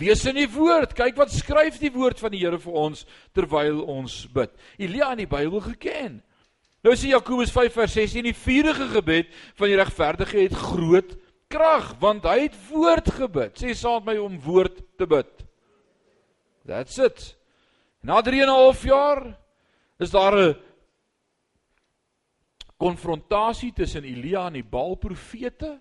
Wees 0.00 0.24
in 0.28 0.38
die 0.38 0.48
woord. 0.48 0.94
Kyk 0.96 1.16
wat 1.18 1.32
skryf 1.32 1.80
die 1.80 1.92
woord 1.92 2.20
van 2.20 2.32
die 2.32 2.42
Here 2.42 2.60
vir 2.60 2.76
ons 2.86 3.04
terwyl 3.36 3.82
ons 3.88 4.22
bid. 4.32 4.52
Elia 4.80 5.10
in 5.14 5.24
die 5.24 5.30
Bybel 5.30 5.64
geken. 5.64 6.20
Nou 6.84 6.94
sê 6.96 7.10
Jakobus 7.10 7.52
5 7.52 7.74
vers 7.76 7.96
16 7.98 8.30
die 8.30 8.36
vuurige 8.36 8.86
gebed 8.94 9.34
van 9.58 9.68
die 9.68 9.76
regverdige 9.76 10.46
het 10.46 10.56
groot 10.56 11.12
krag 11.52 11.90
want 12.00 12.24
hy 12.28 12.46
het 12.46 12.56
woord 12.70 13.10
gebid. 13.18 13.58
Sê 13.60 13.74
saam 13.76 14.04
met 14.04 14.14
my 14.14 14.22
om 14.22 14.38
woord 14.44 14.80
te 14.96 15.08
bid. 15.08 15.28
That's 16.68 16.96
it. 17.00 17.34
Na 18.04 18.22
3 18.24 18.42
en 18.44 18.48
'n 18.48 18.56
half 18.56 18.82
jaar 18.84 19.36
is 19.98 20.10
daar 20.10 20.36
'n 20.36 20.56
konfrontasie 22.80 23.72
tussen 23.76 24.06
Elia 24.08 24.46
en 24.48 24.56
die 24.56 24.64
Baalprofete 24.64 25.76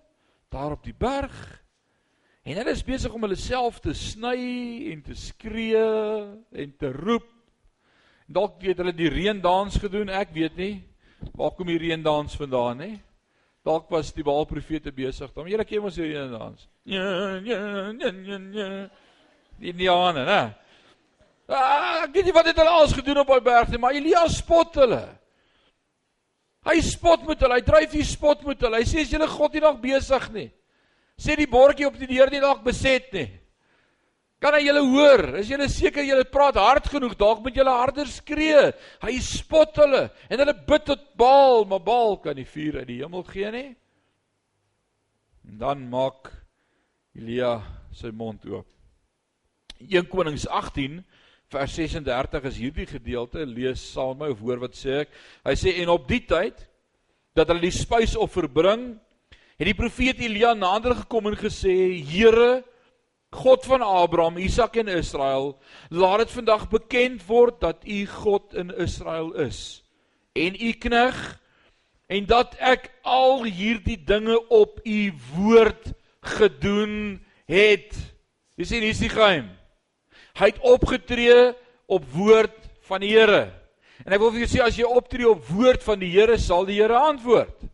daar 0.51 0.75
op 0.75 0.83
die 0.83 0.95
berg. 0.97 1.35
En 2.43 2.57
hulle 2.57 2.73
is 2.73 2.83
besig 2.83 3.13
om 3.13 3.23
hulle 3.23 3.38
self 3.39 3.79
te 3.83 3.93
sny 3.95 4.39
en 4.91 5.03
te 5.05 5.15
skree 5.15 5.79
en 5.79 6.71
te 6.79 6.91
roep. 6.95 7.27
Dalk 8.29 8.62
het 8.65 8.81
hulle 8.81 8.93
die 8.93 9.09
reendans 9.09 9.79
gedoen, 9.81 10.12
ek 10.13 10.33
weet 10.35 10.57
nie. 10.59 10.73
Waar 11.35 11.53
kom 11.57 11.69
die 11.69 11.79
reendans 11.81 12.35
vandaan, 12.39 12.83
hè? 12.83 12.91
Dalk 13.65 13.89
was 13.91 14.12
die 14.15 14.23
Baalprofete 14.25 14.91
besig. 14.95 15.31
Dan 15.35 15.49
julle 15.51 15.65
ken 15.67 15.83
mos 15.83 15.97
die 15.99 16.07
reendans. 16.09 16.67
Ja, 16.89 17.38
ja, 17.43 17.62
ja, 17.99 18.12
ja, 18.25 18.39
ja. 18.55 18.69
Die 19.59 19.71
Indiane, 19.73 20.25
né? 20.25 20.41
Ah, 21.49 22.03
ek 22.05 22.13
weet 22.13 22.29
nie 22.29 22.35
wat 22.35 22.51
het 22.51 22.59
hulle 22.62 22.75
alles 22.77 22.93
gedoen 22.93 23.23
op 23.23 23.31
daai 23.33 23.41
berg 23.43 23.71
nie, 23.73 23.81
maar 23.81 23.95
Elia 23.97 24.27
spot 24.29 24.77
hulle. 24.83 25.01
Hy 26.69 26.77
spot 26.86 27.25
met 27.25 27.41
hulle. 27.41 27.58
Hy 27.58 27.65
dryf 27.65 27.93
hier 27.97 28.08
spot 28.08 28.45
met 28.45 28.62
hulle. 28.62 28.79
Hy 28.82 28.88
sê 28.88 29.03
as 29.03 29.12
julle 29.13 29.27
God 29.32 29.55
nie 29.55 29.63
dalk 29.63 29.82
besig 29.82 30.29
nie. 30.36 30.47
Sê 31.19 31.36
die 31.36 31.49
bordjie 31.49 31.88
op 31.89 31.97
die 31.99 32.08
deur 32.08 32.29
nie 32.32 32.41
dalk 32.43 32.62
beset 32.63 33.10
nie. 33.15 33.27
Kan 34.39 34.55
hy 34.55 34.62
julle 34.63 34.86
hoor? 34.88 35.23
Is 35.41 35.49
julle 35.51 35.67
seker 35.67 36.05
julle 36.08 36.23
praat 36.32 36.55
hard 36.62 36.88
genoeg? 36.88 37.17
Dalk 37.19 37.41
moet 37.43 37.58
julle 37.60 37.73
harder 37.75 38.08
skree. 38.08 38.69
Hy 39.03 39.15
spot 39.23 39.82
hulle 39.82 40.05
en 40.29 40.39
hulle 40.39 40.55
bid 40.69 40.86
tot 40.88 41.03
Baal, 41.19 41.65
maar 41.67 41.84
Baal 41.84 42.15
kan 42.23 42.39
nie 42.39 42.47
vuur 42.47 42.79
uit 42.79 42.88
die 42.88 43.01
hemel 43.01 43.25
gee 43.27 43.51
nie. 43.51 43.69
En 45.49 45.60
dan 45.60 45.84
maak 45.91 46.32
Elia 47.17 47.58
sy 47.91 48.13
mond 48.15 48.45
oop. 48.47 48.69
1 49.84 50.08
Konings 50.12 50.47
18 50.47 51.01
vers 51.49 51.73
36 51.73 52.45
is 52.45 52.57
hierdie 52.62 52.85
gedeelte 52.85 53.41
lees 53.49 53.81
saam 53.93 54.19
met 54.19 54.27
my 54.27 54.33
of 54.35 54.41
hoor 54.45 54.59
wat 54.62 54.75
sê 54.77 55.01
ek. 55.03 55.13
Hy 55.47 55.55
sê 55.57 55.73
en 55.81 55.89
op 55.95 56.05
die 56.09 56.21
tyd 56.29 56.62
dat 57.38 57.49
hulle 57.49 57.65
die 57.65 57.73
spysoffer 57.73 58.45
bring 58.53 58.91
het 59.57 59.67
die 59.67 59.77
profeet 59.77 60.21
Elia 60.21 60.53
nader 60.53 60.95
gekom 61.01 61.31
en 61.31 61.39
gesê 61.39 61.73
Here 62.05 62.62
God 63.33 63.65
van 63.69 63.83
Abraham, 63.85 64.39
Isak 64.41 64.79
en 64.81 64.89
Israel 64.93 65.51
laat 65.89 66.25
dit 66.25 66.38
vandag 66.38 66.69
bekend 66.69 67.25
word 67.27 67.59
dat 67.62 67.85
u 67.85 67.99
God 68.21 68.55
in 68.57 68.71
Israel 68.77 69.33
is 69.41 69.81
en 70.38 70.53
u 70.53 70.71
knegg 70.85 71.19
en 72.09 72.25
dat 72.29 72.55
ek 72.62 72.91
al 73.01 73.45
hierdie 73.49 73.97
dinge 73.97 74.38
op 74.53 74.81
u 74.85 74.99
woord 75.33 75.93
gedoen 76.38 77.19
het. 77.49 77.93
Jy 78.57 78.65
sien 78.69 78.85
hier's 78.85 79.01
die 79.01 79.13
geheim 79.13 79.49
Hy 80.39 80.54
het 80.54 80.62
opgetree 80.63 81.52
op 81.91 82.06
woord 82.13 82.56
van 82.88 83.04
die 83.04 83.12
Here. 83.12 83.49
En 84.06 84.15
ek 84.15 84.21
wil 84.21 84.32
vir 84.32 84.45
julle 84.45 84.52
sê 84.54 84.62
as 84.63 84.78
jy 84.80 84.88
optree 84.88 85.28
op 85.28 85.43
woord 85.52 85.84
van 85.84 85.99
die 85.99 86.12
Here, 86.13 86.38
sal 86.39 86.67
die 86.69 86.80
Here 86.80 86.95
antwoord. 86.95 87.65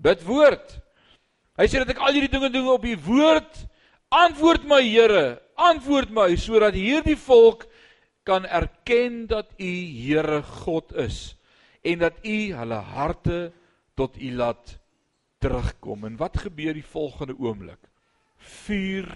Bid 0.00 0.24
woord. 0.24 0.78
Hy 1.60 1.66
sê 1.68 1.82
dat 1.82 1.92
ek 1.92 2.00
al 2.00 2.16
hierdie 2.16 2.32
dinge 2.32 2.48
doen 2.54 2.70
op 2.72 2.86
u 2.88 2.94
woord. 3.04 3.60
Antwoord 4.10 4.64
my 4.70 4.80
Here, 4.86 5.40
antwoord 5.60 6.14
my 6.16 6.32
sodat 6.40 6.78
hierdie 6.78 7.18
volk 7.20 7.66
kan 8.24 8.46
erken 8.48 9.26
dat 9.28 9.52
u 9.60 9.70
Here 10.00 10.40
God 10.64 10.96
is 10.96 11.36
en 11.84 12.02
dat 12.02 12.16
u 12.24 12.52
hulle 12.56 12.80
harte 12.92 13.38
tot 13.96 14.16
u 14.20 14.32
laat 14.36 14.76
terugkom. 15.40 16.04
En 16.08 16.16
wat 16.20 16.40
gebeur 16.40 16.76
die 16.76 16.84
volgende 16.84 17.36
oomblik? 17.38 17.80
Vuur 18.64 19.08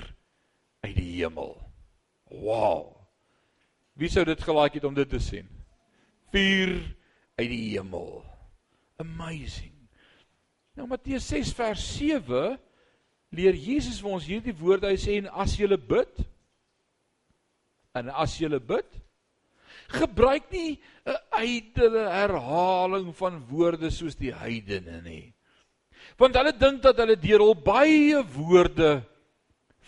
uit 0.84 0.96
die 0.96 1.10
hemel. 1.20 1.56
Wow. 2.42 2.94
Wie 3.94 4.10
sou 4.10 4.24
dit 4.26 4.40
gelaik 4.42 4.78
het 4.78 4.84
om 4.84 4.94
dit 4.94 5.08
te 5.08 5.20
sien? 5.22 5.46
Vuur 6.34 6.74
uit 7.38 7.48
die 7.48 7.62
hemel. 7.76 8.24
Amazing. 9.02 9.74
Nou 10.74 10.88
Matteus 10.90 11.28
6 11.30 11.52
vers 11.54 11.82
7 11.96 12.56
leer 13.34 13.54
Jesus 13.58 14.00
vir 14.02 14.16
ons 14.16 14.26
hierdie 14.26 14.54
woorde. 14.58 14.90
Hy 14.90 14.98
sê 14.98 15.18
en 15.20 15.30
as 15.30 15.54
jy 15.58 15.70
bid 15.78 16.24
en 17.94 18.10
as 18.10 18.34
jy 18.40 18.50
bid, 18.58 18.88
gebruik 19.94 20.50
nie 20.50 20.80
'n 21.06 21.18
uitdele 21.30 22.08
herhaling 22.10 23.14
van 23.14 23.38
woorde 23.46 23.90
soos 23.90 24.16
die 24.16 24.32
heidene 24.34 25.00
nie. 25.02 25.34
Want 26.18 26.34
hulle 26.34 26.52
dink 26.52 26.82
dat 26.82 26.98
hulle 26.98 27.16
deur 27.16 27.40
al 27.40 27.54
baie 27.54 28.22
woorde 28.34 29.04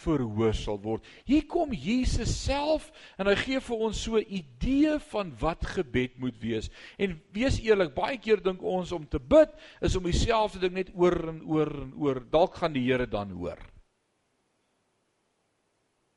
verhoor 0.02 0.54
sal 0.54 0.78
word. 0.82 1.04
Hier 1.28 1.46
kom 1.48 1.72
Jesus 1.72 2.32
self 2.44 2.90
en 3.18 3.30
hy 3.30 3.36
gee 3.40 3.60
vir 3.60 3.84
ons 3.88 4.02
so 4.06 4.16
'n 4.18 4.26
idee 4.28 4.98
van 5.10 5.32
wat 5.40 5.64
gebed 5.64 6.18
moet 6.18 6.38
wees. 6.40 6.70
En 6.98 7.20
wees 7.32 7.60
eerlik, 7.60 7.94
baie 7.94 8.18
keer 8.18 8.42
dink 8.42 8.62
ons 8.62 8.92
om 8.92 9.06
te 9.06 9.18
bid 9.18 9.50
is 9.80 9.96
om 9.96 10.04
dieselfde 10.04 10.58
ding 10.58 10.74
net 10.74 10.90
oor 10.94 11.28
en 11.28 11.42
oor 11.44 11.72
en 11.82 11.94
oor. 11.96 12.20
Dalk 12.30 12.54
gaan 12.54 12.72
die 12.72 12.86
Here 12.86 13.06
dan 13.06 13.30
hoor. 13.30 13.58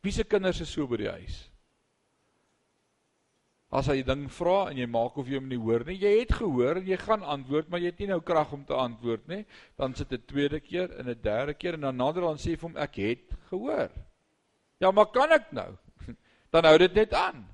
Wie 0.02 0.12
se 0.12 0.24
kinders 0.24 0.62
is 0.62 0.72
so 0.72 0.88
by 0.88 0.98
die 0.98 1.10
huis? 1.10 1.49
As 3.70 3.86
hy 3.86 4.00
ding 4.02 4.24
vra 4.34 4.72
en 4.72 4.80
jy 4.82 4.88
maak 4.90 5.18
of 5.22 5.28
jy 5.30 5.38
hom 5.38 5.50
nie 5.50 5.60
hoor 5.62 5.84
nie, 5.86 6.00
jy 6.02 6.16
het 6.24 6.32
gehoor 6.40 6.80
en 6.80 6.88
jy 6.90 6.98
gaan 6.98 7.22
antwoord, 7.22 7.68
maar 7.70 7.80
jy 7.84 7.92
het 7.92 8.00
nie 8.02 8.10
nou 8.10 8.18
krag 8.26 8.50
om 8.56 8.64
te 8.66 8.74
antwoord 8.74 9.28
nie. 9.30 9.44
Dan 9.78 9.94
sit 9.94 10.12
'n 10.12 10.26
tweede 10.26 10.60
keer 10.60 10.90
en 10.98 11.10
'n 11.10 11.22
derde 11.22 11.54
keer 11.54 11.74
en 11.74 11.82
dan 11.82 11.98
nader 11.98 12.22
dan 12.22 12.38
sê 12.38 12.58
vir 12.58 12.70
hom 12.70 12.78
ek 12.78 12.96
het 12.96 13.38
gehoor. 13.50 13.90
Ja, 14.80 14.92
maar 14.92 15.06
kan 15.14 15.32
ek 15.32 15.52
nou? 15.52 15.78
Dan 16.52 16.66
hou 16.66 16.78
dit 16.78 16.94
net 16.94 17.14
aan. 17.14 17.46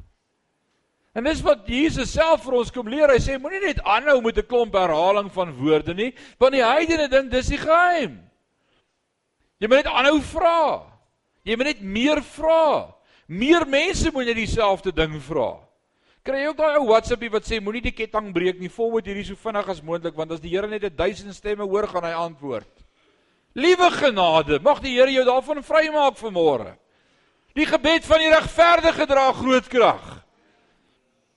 En 1.15 1.23
dis 1.23 1.41
wat 1.41 1.67
Jesus 1.67 2.11
self 2.11 2.43
vir 2.43 2.53
ons 2.53 2.71
kom 2.71 2.87
leer. 2.87 3.09
Hy 3.09 3.19
sê 3.19 3.37
moenie 3.39 3.59
net 3.59 3.81
aanhou 3.83 4.21
met 4.21 4.37
'n 4.37 4.47
klomp 4.47 4.73
herhaling 4.73 5.31
van 5.31 5.51
woorde 5.51 5.93
nie, 5.93 6.13
want 6.37 6.53
die 6.53 6.63
heidene 6.63 7.07
ding 7.07 7.31
dis 7.31 7.47
die 7.47 7.57
geheim. 7.57 8.21
Jy 9.59 9.67
moet 9.67 9.83
net 9.83 9.91
aanhou 9.91 10.21
vra. 10.21 10.83
Jy 11.43 11.55
moet 11.55 11.65
net 11.65 11.81
meer 11.81 12.21
vra. 12.21 12.95
Meer 13.27 13.65
mense 13.67 14.11
moet 14.11 14.25
net 14.25 14.35
dieselfde 14.35 14.91
ding 14.91 15.21
vra. 15.21 15.64
Kry 16.25 16.39
jy 16.41 16.47
ook 16.49 16.57
daai 16.57 16.79
ou 16.79 16.87
WhatsAppie 16.89 17.29
wat 17.29 17.45
sê 17.45 17.59
moenie 17.61 17.83
die 17.85 17.93
ketting 17.93 18.31
breek 18.33 18.57
nie, 18.57 18.69
volg 18.73 19.03
hierdie 19.05 19.27
so 19.27 19.37
vinnig 19.37 19.67
as 19.69 19.81
moontlik 19.85 20.15
want 20.17 20.31
as 20.33 20.41
die 20.41 20.49
Here 20.49 20.65
net 20.65 20.83
'n 20.83 20.95
duisend 20.97 21.35
stemme 21.35 21.61
hoor 21.69 21.85
gaan 21.85 22.03
hy 22.03 22.13
antwoord. 22.17 22.71
Liewe 23.53 23.91
genade, 23.91 24.59
mag 24.59 24.81
die 24.81 24.97
Here 24.97 25.11
jou 25.11 25.23
daarvan 25.23 25.61
vrymaak 25.61 26.17
vanmôre. 26.17 26.73
Die 27.53 27.65
gebed 27.65 28.05
van 28.05 28.19
die 28.19 28.33
regverdige 28.33 29.05
dra 29.05 29.31
groot 29.33 29.67
krag. 29.69 30.25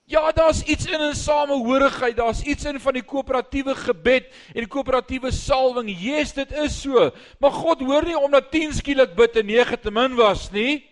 Ja, 0.07 0.33
daar's 0.33 0.62
iets 0.64 0.87
in 0.87 1.01
'n 1.01 1.14
samehorigheid, 1.14 2.16
daar's 2.16 2.42
iets 2.42 2.64
in 2.64 2.81
van 2.81 2.94
die 2.94 3.05
koöperatiewe 3.05 3.74
gebed 3.74 4.33
en 4.55 4.64
die 4.64 4.72
koöperatiewe 4.72 5.31
salwing. 5.31 5.90
Jesus, 5.90 6.33
dit 6.33 6.53
is 6.53 6.81
so. 6.81 7.11
Maar 7.38 7.53
God 7.53 7.81
hoor 7.81 8.05
nie 8.05 8.18
omdat 8.18 8.51
10 8.51 8.72
skielik 8.72 9.14
bid 9.14 9.37
en 9.37 9.46
9 9.46 9.81
te 9.81 9.90
min 9.90 10.16
was 10.16 10.51
nie. 10.51 10.88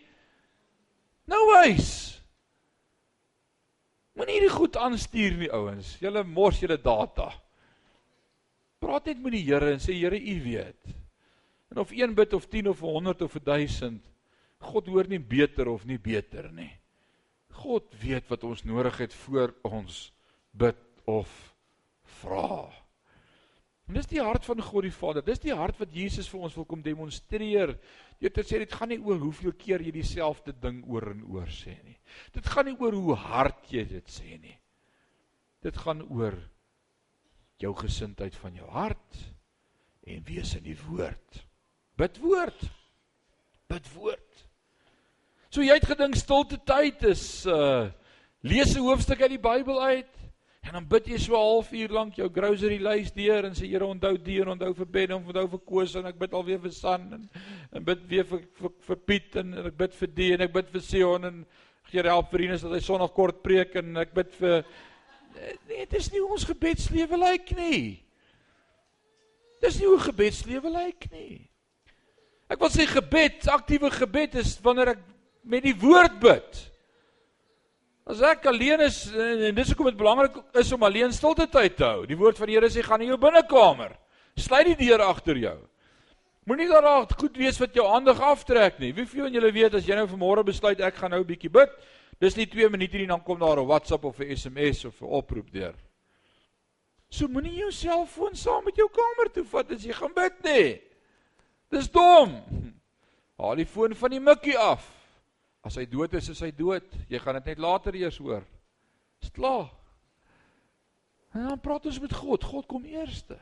Nou 1.25 1.41
wys. 1.57 2.06
Moenie 4.17 4.39
hierdie 4.39 4.55
goed 4.55 4.77
aanstuur 4.81 5.35
nie 5.37 5.51
ouens. 5.53 5.97
Julle 6.01 6.23
mors 6.25 6.63
julle 6.63 6.79
data. 6.81 7.29
Praat 8.81 9.11
net 9.11 9.21
met 9.21 9.35
die 9.37 9.45
Here 9.45 9.75
en 9.75 9.83
sê 9.83 9.97
Here, 9.97 10.17
U 10.17 10.37
weet. 10.45 10.95
En 11.73 11.83
of 11.83 11.93
1 11.93 12.15
bid 12.17 12.33
of 12.37 12.47
10 12.49 12.71
of 12.73 12.81
100 12.81 13.23
of 13.27 13.37
1000, 13.45 14.01
God 14.71 14.89
hoor 14.89 15.09
nie 15.11 15.21
beter 15.21 15.69
of 15.69 15.85
nie 15.85 15.99
beter 16.01 16.49
nie. 16.55 16.71
God 17.57 17.93
weet 18.01 18.29
wat 18.33 18.45
ons 18.45 18.65
nodig 18.65 18.97
het 19.05 19.15
voor 19.27 19.53
ons 19.69 20.11
bid 20.57 20.81
of 21.05 21.29
vra. 22.21 22.73
En 23.87 23.95
dis 23.95 24.09
die 24.11 24.23
hart 24.23 24.45
van 24.49 24.61
God 24.67 24.83
die 24.83 24.95
Vader. 24.95 25.23
Dis 25.23 25.43
die 25.45 25.55
hart 25.55 25.79
wat 25.79 25.93
Jesus 25.95 26.27
vir 26.31 26.47
ons 26.49 26.57
wil 26.59 26.67
kom 26.67 26.83
demonstreer. 26.83 27.77
Jy 28.19 28.27
het 28.27 28.41
gesê 28.41 28.59
dit 28.65 28.73
gaan 28.75 28.91
nie 28.91 28.99
oor 28.99 29.21
hoeveel 29.23 29.55
keer 29.59 29.85
jy 29.85 29.93
dieselfde 29.95 30.55
ding 30.63 30.81
oor 30.91 31.13
en 31.13 31.23
oor 31.31 31.51
sê 31.55 31.77
nie. 31.85 31.95
Dit 32.35 32.49
gaan 32.51 32.67
nie 32.67 32.77
oor 32.81 32.97
hoe 32.99 33.19
hard 33.29 33.71
jy 33.71 33.85
dit 33.93 34.11
sê 34.11 34.41
nie. 34.43 34.57
Dit 35.63 35.79
gaan 35.79 36.03
oor 36.09 36.35
jou 37.63 37.73
gesindheid 37.79 38.35
van 38.43 38.59
jou 38.59 38.67
hart 38.75 39.23
en 40.07 40.27
wees 40.27 40.57
in 40.59 40.67
die 40.67 40.79
woord. 40.89 41.43
Bid 41.97 42.19
woord. 42.23 42.67
Bid 43.71 43.87
woord. 43.95 44.43
So 45.51 45.63
jy 45.63 45.79
het 45.79 45.87
gedink 45.89 46.19
stilte 46.19 46.59
tyd 46.67 47.07
is 47.07 47.47
uh 47.47 47.87
lees 48.47 48.77
'n 48.77 48.83
hoofstuk 48.83 49.23
uit 49.23 49.39
die 49.39 49.43
Bybel 49.43 49.83
uit. 49.83 50.26
En 50.67 50.73
dan 50.75 50.87
bid 50.91 51.07
jy 51.07 51.19
so 51.23 51.37
'n 51.39 51.47
halfuur 51.47 51.93
lank 51.95 52.17
jou 52.19 52.27
grocery 52.29 52.79
lys 52.83 53.13
deur 53.15 53.45
en 53.47 53.55
sê 53.55 53.69
Here 53.71 53.87
onthou 53.87 54.17
die 54.19 54.41
en 54.43 54.49
onthou 54.49 54.73
vir 54.75 54.87
Ben 54.87 55.11
en 55.11 55.23
onthou 55.23 55.47
vir 55.49 55.61
Koos 55.67 55.95
en 55.95 56.07
ek 56.07 56.19
bid 56.19 56.33
alweer 56.33 56.59
vir 56.59 56.73
San 56.73 57.13
en 57.13 57.29
en 57.73 57.85
bid 57.85 58.03
weer 58.09 58.25
vir 58.25 58.41
vir, 58.59 58.71
vir 58.89 58.97
Piet 58.97 59.37
en, 59.37 59.55
en 59.55 59.67
ek 59.67 59.77
bid 59.77 59.95
vir 59.95 60.09
die 60.09 60.33
en 60.35 60.41
ek 60.41 60.53
bid 60.53 60.71
vir 60.71 60.81
Sion 60.81 61.25
en 61.25 61.47
gee 61.87 62.03
help 62.03 62.31
vir 62.31 62.41
Ines 62.41 62.63
dat 62.63 62.73
hy 62.73 62.81
Sondag 62.81 63.15
kort 63.15 63.43
preek 63.43 63.77
en 63.77 63.97
ek 63.97 64.15
bid 64.15 64.35
vir 64.41 64.65
nee, 65.69 65.87
dit 65.87 65.95
is 65.95 66.11
nie 66.13 66.23
ons 66.25 66.45
gebedslewe 66.45 67.17
lyk 67.17 67.57
nie. 67.57 68.03
Dis 69.63 69.79
nie 69.79 69.87
hoe 69.87 70.01
gebedslewe 70.01 70.71
lyk 70.71 71.07
nie. 71.13 71.47
Ek 72.51 72.59
wil 72.63 72.71
sê 72.71 72.87
gebed, 72.87 73.47
aktiewe 73.51 73.91
gebed 73.91 74.35
is 74.43 74.57
wanneer 74.63 74.97
ek 74.97 75.05
met 75.47 75.63
die 75.63 75.75
woord 75.79 76.19
bid. 76.23 76.59
As 78.07 78.21
ek 78.23 78.45
alleen 78.47 78.85
is 78.87 79.01
en 79.11 79.55
dis 79.57 79.71
hoekom 79.73 79.89
dit 79.91 79.97
belangrik 79.99 80.37
is 80.55 80.69
om 80.73 80.85
alleen 80.87 81.11
stilte 81.15 81.49
tyd 81.51 81.75
te 81.75 81.85
hou. 81.85 82.05
Die 82.07 82.19
woord 82.19 82.39
van 82.39 82.47
die 82.47 82.55
Here 82.55 82.69
sê 82.71 82.85
gaan 82.87 83.03
in 83.03 83.11
jou 83.11 83.19
binnekamer. 83.19 83.97
Sluit 84.39 84.69
die 84.69 84.77
deur 84.87 85.03
agter 85.09 85.41
jou. 85.41 85.57
Moenie 86.47 86.69
daar 86.71 86.85
raak 86.87 87.17
goed 87.19 87.35
wees 87.41 87.59
wat 87.59 87.75
jou 87.75 87.83
aandag 87.91 88.21
aftrek 88.23 88.79
nie. 88.79 88.93
Wie 88.95 89.09
van 89.11 89.35
julle 89.35 89.51
weet 89.51 89.75
as 89.75 89.89
jy 89.89 89.99
nou 89.99 90.07
vanmôre 90.07 90.45
besluit 90.47 90.79
ek 90.79 91.01
gaan 91.01 91.11
nou 91.11 91.21
'n 91.25 91.27
bietjie 91.27 91.51
bid, 91.51 91.71
dis 92.21 92.37
nie 92.37 92.47
2 92.47 92.69
minute 92.71 92.95
nie 92.97 93.07
dan 93.07 93.25
kom 93.25 93.41
daar 93.41 93.59
'n 93.59 93.67
WhatsApp 93.67 94.05
of 94.05 94.21
'n 94.21 94.37
SMS 94.37 94.85
of 94.85 95.03
'n 95.03 95.11
oproep 95.11 95.51
deur. 95.51 95.75
So 97.11 97.27
moenie 97.27 97.59
jou 97.59 97.73
selfoon 97.73 98.37
saam 98.37 98.65
met 98.65 98.77
jou 98.77 98.89
kamer 98.89 99.33
toe 99.33 99.45
vat 99.45 99.73
as 99.73 99.83
jy 99.83 99.93
gaan 99.93 100.15
bid 100.15 100.45
nie. 100.45 100.81
Dis 101.71 101.89
dom. 101.89 102.43
Haal 103.37 103.57
die 103.57 103.67
foon 103.67 103.95
van 103.95 104.11
die 104.11 104.21
mikkie 104.21 104.57
af. 104.57 104.96
As 105.67 105.75
hy 105.81 105.87
dood 105.91 106.15
is, 106.15 106.31
is 106.31 106.43
hy 106.45 106.53
dood. 106.55 106.87
Jy 107.11 107.19
gaan 107.23 107.41
dit 107.41 107.51
net 107.51 107.63
later 107.63 107.97
eers 107.99 108.21
hoor. 108.23 108.45
Dis 109.23 109.33
klaar. 109.35 109.67
En 111.35 111.49
dan 111.51 111.61
praat 111.61 111.89
ons 111.91 112.01
met 112.01 112.15
God. 112.15 112.45
God 112.47 112.69
kom 112.71 112.87
eerste. 112.89 113.39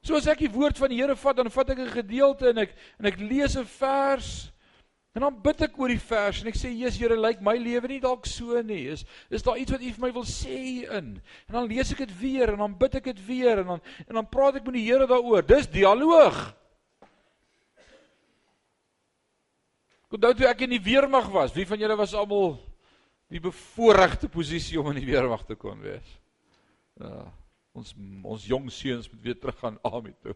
So 0.00 0.16
as 0.16 0.28
ek 0.32 0.46
die 0.46 0.52
woord 0.52 0.80
van 0.80 0.88
die 0.90 1.02
Here 1.02 1.16
vat, 1.18 1.36
dan 1.36 1.52
vat 1.52 1.74
ek 1.74 1.78
'n 1.84 1.92
gedeelte 1.92 2.48
en 2.48 2.58
ek 2.64 2.72
en 2.98 3.06
ek 3.06 3.20
lees 3.20 3.56
'n 3.56 3.68
vers 3.68 4.50
en 5.14 5.22
dan 5.22 5.42
bid 5.42 5.60
ek 5.62 5.78
oor 5.78 5.88
die 5.88 5.98
vers 5.98 6.40
en 6.40 6.48
ek 6.48 6.56
sê 6.56 6.70
Jesus 6.72 6.98
Here, 6.98 7.16
lyk 7.16 7.42
my 7.42 7.56
lewe 7.56 7.88
nie 7.88 8.00
dalk 8.00 8.26
so 8.26 8.62
nie. 8.62 8.88
Is 8.88 9.04
is 9.28 9.42
daar 9.42 9.58
iets 9.58 9.72
wat 9.72 9.82
U 9.82 9.92
vir 9.92 10.00
my 10.06 10.12
wil 10.12 10.24
sê 10.24 10.88
in? 10.88 11.20
En 11.48 11.52
dan 11.52 11.68
lees 11.68 11.92
ek 11.92 11.98
dit 11.98 12.20
weer 12.20 12.48
en 12.48 12.58
dan 12.58 12.78
bid 12.78 12.94
ek 12.94 13.04
dit 13.04 13.26
weer 13.26 13.58
en 13.58 13.66
dan 13.66 13.80
en 14.08 14.14
dan 14.14 14.26
praat 14.26 14.56
ek 14.56 14.64
met 14.64 14.74
die 14.74 14.88
Here 14.88 15.06
daaroor. 15.06 15.42
Dis 15.42 15.66
dialoog. 15.66 16.56
Onthou 20.10 20.32
toe 20.34 20.48
ek 20.50 20.64
in 20.66 20.72
die 20.74 20.82
weermag 20.82 21.28
was, 21.30 21.54
wie 21.54 21.66
van 21.68 21.78
julle 21.78 21.94
was 21.98 22.16
almal 22.18 22.56
die 23.30 23.42
bevoorregte 23.42 24.26
posisie 24.30 24.78
om 24.80 24.88
in 24.90 24.98
die 24.98 25.06
weermag 25.06 25.44
te 25.46 25.54
kon 25.54 25.78
wees? 25.84 26.16
Ja, 26.98 27.28
ons 27.78 27.92
ons 28.26 28.46
jong 28.50 28.66
seuns 28.74 29.06
moet 29.12 29.28
weer 29.28 29.38
terug 29.38 29.60
gaan 29.60 29.78
army 29.90 30.16
toe. 30.18 30.34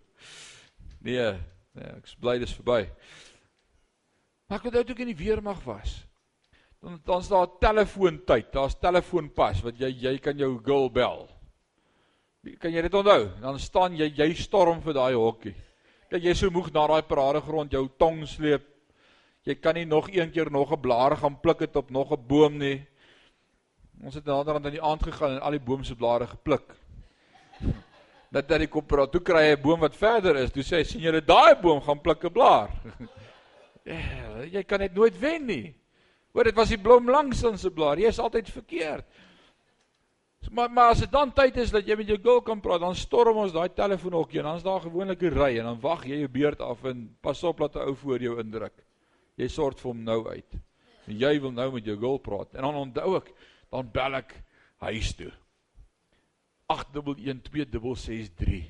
Nee, 1.03 1.33
nee, 1.75 1.89
ek 1.91 2.07
is 2.07 2.15
bly 2.23 2.37
dis 2.39 2.55
verby. 2.55 2.85
Maar 4.47 4.61
ek 4.61 4.69
onthou 4.71 4.85
toe 4.87 4.95
ek 4.95 5.03
in 5.03 5.11
die 5.11 5.23
weermag 5.25 5.65
was. 5.67 5.97
Dan 6.79 7.01
dan's 7.09 7.31
daar 7.33 7.51
telefoontyd, 7.59 8.53
daar's 8.55 8.77
telefoonpas 8.79 9.65
wat 9.65 9.81
jy 9.81 9.91
jy 10.05 10.13
kan 10.23 10.39
jou 10.39 10.53
girl 10.63 10.87
bel. 10.93 11.25
Kan 12.63 12.77
jy 12.77 12.85
dit 12.87 12.95
onthou? 12.95 13.27
Dan 13.43 13.59
staan 13.59 13.99
jy 13.99 14.07
jy 14.13 14.29
storm 14.39 14.85
vir 14.85 14.95
daai 14.95 15.19
hokkie. 15.19 15.57
Dat 16.13 16.23
jy 16.23 16.37
so 16.39 16.55
moeg 16.55 16.71
na 16.71 16.87
daai 16.93 17.03
paradegrond 17.09 17.75
jou 17.75 17.89
tong 17.99 18.23
sleep 18.29 18.71
Jy 19.45 19.59
kan 19.61 19.77
nie 19.77 19.85
nog 19.85 20.09
een 20.09 20.31
keer 20.33 20.51
nog 20.51 20.73
'n 20.73 20.81
blare 20.81 21.17
gaan 21.17 21.41
pluk 21.41 21.61
het 21.61 21.77
op 21.77 21.91
nog 21.91 22.13
'n 22.13 22.27
boom 22.27 22.57
nie. 22.57 22.87
Ons 24.03 24.15
het 24.15 24.25
naderhand 24.25 24.65
aan 24.65 24.73
die 24.73 24.83
aand 24.83 25.03
gegaan 25.03 25.31
en 25.31 25.41
al 25.41 25.51
die 25.51 25.61
boom 25.61 25.85
se 25.85 25.95
blare 25.95 26.27
gepluk. 26.27 26.75
Dat 28.35 28.49
dat 28.49 28.59
die 28.59 28.69
kopra 28.69 29.07
toe 29.07 29.21
kry 29.21 29.53
'n 29.53 29.63
boom 29.63 29.81
wat 29.81 29.97
verder 29.97 30.37
is. 30.37 30.51
Toe 30.51 30.63
sê 30.63 30.77
hy 30.77 30.85
sien 30.85 31.01
julle 31.01 31.25
daai 31.25 31.55
boom 31.61 31.81
gaan 31.81 32.01
pluk 32.01 32.25
'n 32.25 32.33
blaar. 32.33 32.71
Ja, 33.85 34.43
jy 34.49 34.63
kan 34.65 34.79
dit 34.79 34.95
nooit 34.95 35.19
wen 35.19 35.45
nie. 35.45 35.75
Hoor, 36.33 36.45
dit 36.45 36.55
was 36.55 36.69
die 36.69 36.81
blom 36.81 37.11
langs 37.11 37.43
in 37.43 37.59
se 37.59 37.71
blaar. 37.71 37.99
Jy 37.99 38.09
is 38.09 38.19
altyd 38.19 38.49
verkeerd. 38.51 39.05
Maar 40.51 40.71
maar 40.71 40.91
as 40.91 41.01
dit 41.01 41.13
dan 41.13 41.33
tyd 41.33 41.57
is 41.57 41.71
dat 41.71 41.87
jy 41.87 41.97
met 41.97 42.09
jou 42.09 42.19
girl 42.23 42.41
kan 42.43 42.61
praat, 42.61 42.81
dan 42.81 42.95
storm 42.95 43.37
ons 43.37 43.53
daai 43.53 43.69
telefoonhokkie 43.69 44.41
en 44.41 44.45
dan's 44.45 44.63
daar 44.63 44.81
gewoonlik 44.81 45.23
'n 45.23 45.37
ry 45.37 45.59
en 45.59 45.65
dan 45.65 45.81
wag 45.81 46.05
jy 46.07 46.19
jou 46.19 46.29
beurt 46.29 46.61
af 46.61 46.85
en 46.85 47.17
pas 47.21 47.43
op 47.45 47.59
dat 47.59 47.75
'n 47.75 47.79
ou 47.79 47.95
voor 47.95 48.21
jou 48.21 48.41
indruk. 48.41 48.84
Jy 49.41 49.49
sort 49.51 49.81
vir 49.83 49.91
hom 49.91 50.03
nou 50.07 50.21
uit. 50.31 50.51
En 51.09 51.19
jy 51.21 51.41
wil 51.43 51.53
nou 51.53 51.73
met 51.75 51.85
jou 51.89 51.97
girl 52.01 52.19
praat. 52.23 52.55
En 52.55 52.63
dan 52.69 52.75
onthou 52.87 53.17
ek, 53.19 53.29
dan 53.73 53.91
bel 53.93 54.15
ek 54.21 54.31
huis 54.87 55.15
toe. 55.19 55.33
811263 56.73 58.65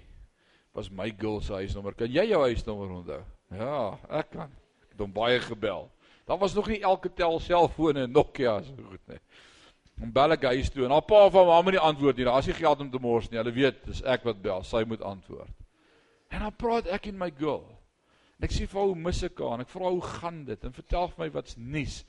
was 0.74 0.90
my 0.90 1.11
girl 1.18 1.40
se 1.40 1.53
huisnommer. 1.55 1.94
Kan 1.94 2.11
jy 2.11 2.27
jou 2.33 2.42
huisnommer 2.42 2.90
onthou? 2.98 3.22
Ja, 3.55 3.98
ek 4.11 4.33
kan. 4.35 4.50
Ek 4.83 4.90
het 4.96 5.00
hom 5.05 5.12
baie 5.14 5.40
gebel. 5.44 5.90
Daar 6.27 6.40
was 6.40 6.55
nog 6.57 6.68
nie 6.72 6.81
elke 6.83 7.12
tel 7.12 7.38
selfone 7.40 8.07
en 8.07 8.12
Nokia 8.12 8.62
so 8.64 8.72
goed 8.88 9.12
nie. 9.12 9.20
Hom 10.00 10.11
bel 10.11 10.35
ek 10.35 10.48
huis 10.50 10.72
toe 10.74 10.88
en 10.88 10.94
haar 10.94 11.07
pa 11.07 11.29
van 11.31 11.46
mamma 11.46 11.70
nie 11.74 11.83
antwoord 11.83 12.18
nie. 12.18 12.27
Daar's 12.27 12.48
nie 12.50 12.57
geld 12.59 12.81
om 12.83 12.90
te 12.90 12.98
mors 13.03 13.29
nie. 13.31 13.38
Hulle 13.38 13.55
weet 13.55 13.85
dis 13.87 14.03
ek 14.03 14.24
wat 14.27 14.40
bel. 14.42 14.64
Sy 14.66 14.83
moet 14.88 15.05
antwoord. 15.07 15.53
En 16.35 16.42
dan 16.42 16.57
praat 16.59 16.88
ek 16.90 17.07
en 17.12 17.18
my 17.20 17.31
girl. 17.38 17.62
En 18.38 18.47
ek 18.49 18.55
sê 18.55 18.66
vir 18.66 18.81
haar 18.81 18.90
hoe 18.90 19.01
mis 19.07 19.23
ek 19.23 19.40
haar 19.40 19.59
en 19.59 19.64
ek 19.64 19.73
vra 19.73 19.90
hoe 19.94 20.07
gaan 20.18 20.44
dit 20.44 20.64
en 20.64 20.77
vertel 20.77 21.09
vir 21.12 21.25
my 21.25 21.31
wat's 21.35 21.57
nuus. 21.57 22.05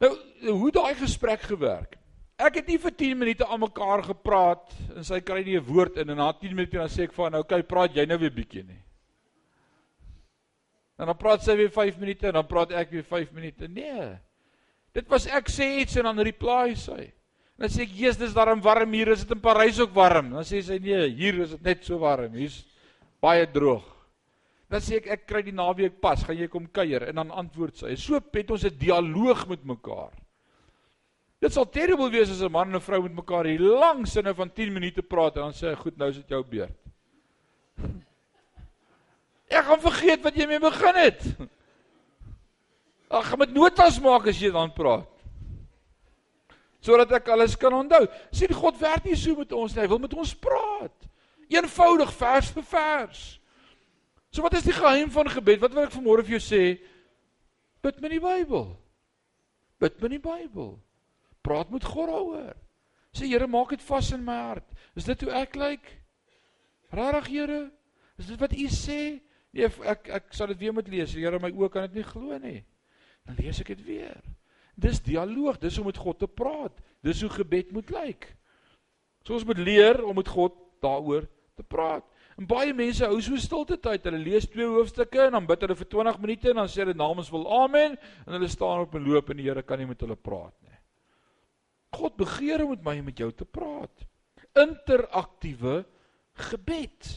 Nou, 0.00 0.12
hoe 0.48 0.70
daai 0.72 0.94
gesprek 0.98 1.48
gewerk? 1.50 1.98
Ek 2.38 2.60
het 2.60 2.68
nie 2.70 2.78
vir 2.78 2.94
10 2.94 3.18
minute 3.18 3.46
aan 3.46 3.64
mekaar 3.64 4.04
gepraat 4.06 4.70
en 4.94 5.02
sy 5.04 5.18
kry 5.26 5.42
nie 5.42 5.56
'n 5.58 5.66
woord 5.66 5.96
in 5.98 6.10
en 6.10 6.16
na 6.16 6.32
10 6.32 6.54
minute 6.54 6.78
dan 6.78 6.88
sê 6.88 7.04
ek 7.04 7.12
vir 7.12 7.24
haar 7.24 7.30
nou, 7.32 7.40
"Oké, 7.40 7.62
praat 7.62 7.94
jy 7.94 8.06
nou 8.06 8.18
weer 8.18 8.30
bietjie 8.30 8.62
nie." 8.62 8.82
En 10.98 11.06
dan 11.06 11.16
praat 11.16 11.42
sy 11.42 11.56
weer 11.56 11.70
5 11.70 11.98
minute 11.98 12.26
en 12.26 12.32
dan 12.32 12.46
praat 12.46 12.70
ek 12.72 12.90
weer 12.90 13.02
5 13.02 13.32
minute. 13.32 13.68
Nee. 13.68 14.18
Dit 14.92 15.08
was 15.08 15.26
ek 15.26 15.48
sê 15.48 15.80
iets 15.80 15.96
en 15.96 16.04
dan 16.04 16.18
reply 16.18 16.74
sy. 16.74 17.12
En 17.58 17.66
dan 17.66 17.68
sê 17.68 17.82
ek, 17.82 17.90
"Jesus, 17.90 18.16
dis 18.16 18.34
darm 18.34 18.60
warm 18.60 18.92
hier, 18.92 19.08
is 19.08 19.24
dit 19.24 19.30
in 19.30 19.40
Parys 19.40 19.80
ook 19.80 19.94
warm?" 19.94 20.30
Dan 20.30 20.44
sê 20.44 20.62
sy, 20.62 20.78
"Nee, 20.78 21.08
hier 21.10 21.40
is 21.40 21.50
dit 21.50 21.62
net 21.62 21.84
so 21.84 21.98
warm. 21.98 22.32
Hier's 22.32 22.64
baie 23.20 23.46
droog." 23.46 23.97
Dan 24.68 24.80
sê 24.80 24.96
ek, 24.96 25.06
"Ek 25.06 25.26
kry 25.26 25.42
die 25.42 25.52
naweek 25.52 26.00
pas, 26.00 26.22
gaan 26.22 26.36
jy 26.36 26.48
kom 26.48 26.66
kuier?" 26.66 27.08
En 27.08 27.14
dan 27.14 27.30
antwoord 27.30 27.76
sy. 27.76 27.94
So 27.96 28.14
het 28.14 28.50
ons 28.50 28.64
'n 28.64 28.78
dialoog 28.78 29.48
met 29.48 29.64
mekaar. 29.64 30.12
Dit 31.40 31.52
sal 31.52 31.70
terrible 31.70 32.10
wees 32.10 32.30
as 32.30 32.42
'n 32.42 32.52
man 32.52 32.68
en 32.68 32.76
'n 32.76 32.80
vrou 32.80 33.02
met 33.02 33.14
mekaar 33.14 33.44
hier 33.46 33.60
lank 33.60 34.06
sinne 34.06 34.34
van 34.34 34.50
10 34.50 34.72
minute 34.72 35.02
praat 35.02 35.36
en 35.36 35.42
dan 35.42 35.52
sê 35.52 35.68
hy, 35.68 35.74
"Goed, 35.74 35.96
nou 35.96 36.08
is 36.10 36.16
dit 36.16 36.28
jou 36.28 36.42
beurt." 36.42 36.76
Ek 39.48 39.64
gaan 39.64 39.80
vergeet 39.80 40.22
wat 40.22 40.34
jy 40.34 40.46
mee 40.46 40.60
begin 40.60 40.94
het. 40.94 41.22
Ag, 43.08 43.28
gaan 43.28 43.38
met 43.38 43.52
notas 43.52 43.96
maak 44.00 44.26
as 44.26 44.38
jy 44.40 44.50
dan 44.52 44.72
praat. 44.72 45.08
Sodat 46.84 47.12
ek 47.16 47.28
alles 47.32 47.56
kan 47.56 47.72
onthou. 47.72 48.04
Sien 48.30 48.52
God 48.52 48.76
werk 48.78 49.04
nie 49.08 49.16
so 49.16 49.34
met 49.34 49.52
ons 49.52 49.74
nie. 49.74 49.82
Hy 49.82 49.88
wil 49.88 49.98
met 49.98 50.14
ons 50.14 50.34
praat. 50.36 51.08
Eenvoudig 51.48 52.12
vers 52.12 52.50
vir 52.50 52.62
vers. 52.62 53.22
So 54.38 54.44
wat 54.46 54.54
is 54.54 54.62
die 54.62 54.72
geheim 54.72 55.10
van 55.10 55.26
gebed? 55.26 55.58
Wat 55.58 55.72
wil 55.74 55.88
ek 55.88 55.94
vanmôre 55.96 56.22
vir 56.22 56.36
jou 56.36 56.44
sê? 56.44 56.62
Bid 57.82 57.96
met 57.98 58.12
die 58.14 58.20
Bybel. 58.22 58.68
Bid 59.82 59.96
met 59.98 60.12
die 60.14 60.20
Bybel. 60.22 60.76
Praat 61.42 61.72
met 61.74 61.82
God 61.82 62.06
daaroor. 62.06 62.52
Sê 63.10 63.26
Here, 63.26 63.48
maak 63.50 63.72
dit 63.74 63.82
vas 63.82 64.12
in 64.14 64.22
my 64.22 64.36
hart. 64.52 64.68
Is 64.94 65.08
dit 65.08 65.24
hoe 65.26 65.32
ek 65.34 65.58
lyk? 65.58 65.90
Regtig 66.94 67.26
Here? 67.32 67.58
Is 68.14 68.28
dit 68.30 68.38
wat 68.38 68.54
U 68.54 68.68
sê? 68.76 69.00
Nee, 69.58 69.72
ek 69.90 70.06
ek 70.20 70.30
sal 70.38 70.52
dit 70.54 70.62
weer 70.62 70.76
moet 70.76 70.92
lees. 70.92 71.16
Here, 71.18 71.42
my 71.42 71.50
oë 71.50 71.72
kan 71.74 71.88
dit 71.88 71.98
nie 71.98 72.06
glo 72.06 72.38
nie. 72.38 72.60
Dan 73.26 73.42
lees 73.42 73.58
ek 73.64 73.72
dit 73.74 73.82
weer. 73.88 74.22
Dis 74.78 75.02
dialoog, 75.02 75.58
dis 75.58 75.80
om 75.82 75.90
met 75.90 75.98
God 75.98 76.22
te 76.22 76.30
praat. 76.30 76.78
Dis 77.02 77.26
hoe 77.26 77.32
gebed 77.40 77.74
moet 77.74 77.90
lyk. 77.90 78.30
So 79.26 79.34
ons 79.34 79.50
moet 79.50 79.66
leer 79.66 79.98
om 80.06 80.14
met 80.22 80.30
God 80.30 80.54
daaroor 80.78 81.26
te 81.58 81.66
praat. 81.66 82.06
En 82.38 82.46
baie 82.46 82.72
mense 82.76 83.02
hou 83.02 83.18
so 83.24 83.36
stilte 83.42 83.76
tyd. 83.82 84.04
Hulle 84.06 84.20
lees 84.22 84.46
twee 84.46 84.66
hoofstukke 84.70 85.24
en 85.26 85.34
dan 85.34 85.46
bid 85.48 85.64
hulle 85.66 85.76
vir 85.78 85.90
20 85.96 86.20
minute 86.22 86.52
en 86.52 86.60
dan 86.62 86.70
sê 86.70 86.84
hulle 86.84 86.94
namens 86.98 87.30
wil 87.34 87.46
amen 87.64 87.96
en 87.98 88.36
hulle 88.36 88.50
staan 88.52 88.84
op 88.86 88.94
en 88.94 89.06
loop 89.08 89.32
en 89.32 89.40
die 89.40 89.48
Here 89.48 89.64
kan 89.66 89.82
nie 89.82 89.88
met 89.90 90.04
hulle 90.06 90.16
praat 90.16 90.54
nie. 90.62 90.76
God 91.98 92.18
begeer 92.20 92.62
om 92.62 92.76
met 92.76 92.84
my 92.84 92.98
en 93.00 93.08
met 93.08 93.18
jou 93.18 93.30
te 93.34 93.48
praat. 93.48 94.04
Interaktiewe 94.58 95.80
gebed. 96.50 97.10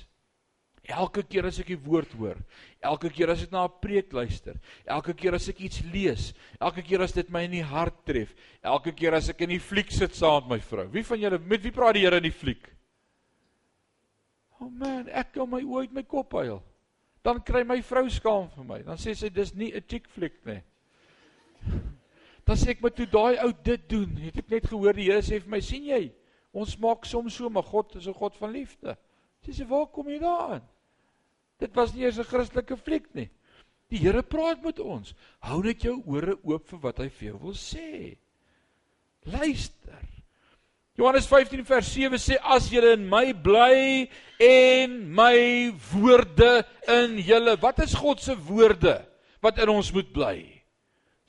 Elke 0.90 1.22
keer 1.30 1.46
as 1.46 1.60
ek 1.62 1.70
die 1.70 1.80
woord 1.80 2.10
hoor, 2.18 2.40
elke 2.82 3.12
keer 3.14 3.30
as 3.30 3.44
ek 3.46 3.52
na 3.54 3.68
'n 3.68 3.80
preek 3.84 4.12
luister, 4.12 4.58
elke 4.90 5.14
keer 5.14 5.36
as 5.38 5.48
ek 5.48 5.62
iets 5.62 5.84
lees, 5.94 6.34
elke 6.60 6.82
keer 6.82 7.02
as 7.06 7.14
dit 7.14 7.30
my 7.30 7.44
in 7.46 7.52
die 7.52 7.64
hart 7.64 8.02
tref, 8.04 8.34
elke 8.64 8.92
keer 8.92 9.14
as 9.14 9.30
ek 9.30 9.42
in 9.46 9.54
die 9.54 9.62
fliek 9.62 9.92
sit 9.92 10.16
saam 10.18 10.50
met 10.50 10.58
my 10.58 10.60
vrou. 10.60 10.88
Wie 10.90 11.04
van 11.04 11.20
julle 11.20 11.38
met 11.38 11.62
wie 11.62 11.72
praat 11.72 11.94
die 11.94 12.02
Here 12.02 12.18
in 12.18 12.24
die 12.24 12.34
fliek? 12.34 12.66
O 14.62 14.68
oh 14.68 14.70
man, 14.70 15.08
ek 15.10 15.34
kan 15.34 15.50
my 15.50 15.64
oë 15.66 15.88
uit 15.88 15.94
my 15.98 16.04
kop 16.06 16.36
huil. 16.38 16.60
Dan 17.26 17.42
kry 17.46 17.64
my 17.66 17.80
vrou 17.86 18.06
skaam 18.14 18.50
vir 18.54 18.68
my. 18.68 18.80
Dan 18.86 19.00
sê 19.02 19.16
sy 19.18 19.30
dis 19.34 19.56
nie 19.58 19.72
'n 19.74 19.82
chick 19.90 20.08
flick 20.10 20.38
nie. 20.46 20.62
Dan 22.46 22.58
sê 22.58 22.74
ek 22.76 22.82
maar 22.82 22.94
toe 22.94 23.06
daai 23.10 23.42
ou 23.42 23.52
dit 23.54 23.90
doen, 23.90 24.16
het 24.22 24.38
ek 24.38 24.50
net 24.50 24.70
gehoor 24.70 24.94
die 24.94 25.10
Here 25.10 25.22
sê 25.22 25.40
vir 25.42 25.50
my, 25.50 25.62
sien 25.62 25.86
jy? 25.90 26.12
Ons 26.54 26.78
maak 26.78 27.06
soms 27.06 27.34
so, 27.34 27.50
maar 27.50 27.66
God 27.66 27.96
is 27.96 28.08
'n 28.08 28.14
God 28.14 28.38
van 28.38 28.52
liefde. 28.52 28.98
Sy 29.42 29.52
sê, 29.52 29.66
"Waar 29.66 29.88
kom 29.88 30.10
jy 30.10 30.20
daaraan?" 30.20 30.62
Dit 31.58 31.76
was 31.76 31.94
nie 31.94 32.04
eers 32.04 32.20
'n 32.20 32.24
Christelike 32.24 32.78
fliek 32.78 33.14
nie. 33.16 33.30
Die 33.90 33.98
Here 33.98 34.24
praat 34.24 34.64
met 34.64 34.80
ons. 34.80 35.14
Hou 35.40 35.62
net 35.64 35.82
jou 35.82 36.02
ore 36.06 36.38
oop 36.44 36.68
vir 36.68 36.80
wat 36.80 36.98
hy 36.98 37.10
vir 37.10 37.28
jou 37.28 37.38
wil 37.40 37.54
sê. 37.54 38.18
Luister. 39.26 40.21
Johannes 41.00 41.28
15 41.28 41.64
vers 41.66 41.88
7 41.88 42.20
sê 42.20 42.38
as 42.44 42.68
julle 42.72 42.96
in 42.98 43.06
my 43.10 43.32
bly 43.32 44.10
en 44.44 44.98
my 45.16 45.72
woorde 45.94 46.66
in 46.92 47.16
julle. 47.24 47.56
Wat 47.62 47.80
is 47.86 47.96
God 47.96 48.20
se 48.20 48.36
woorde 48.36 49.00
wat 49.42 49.62
in 49.64 49.72
ons 49.72 49.92
moet 49.96 50.12
bly? 50.14 50.38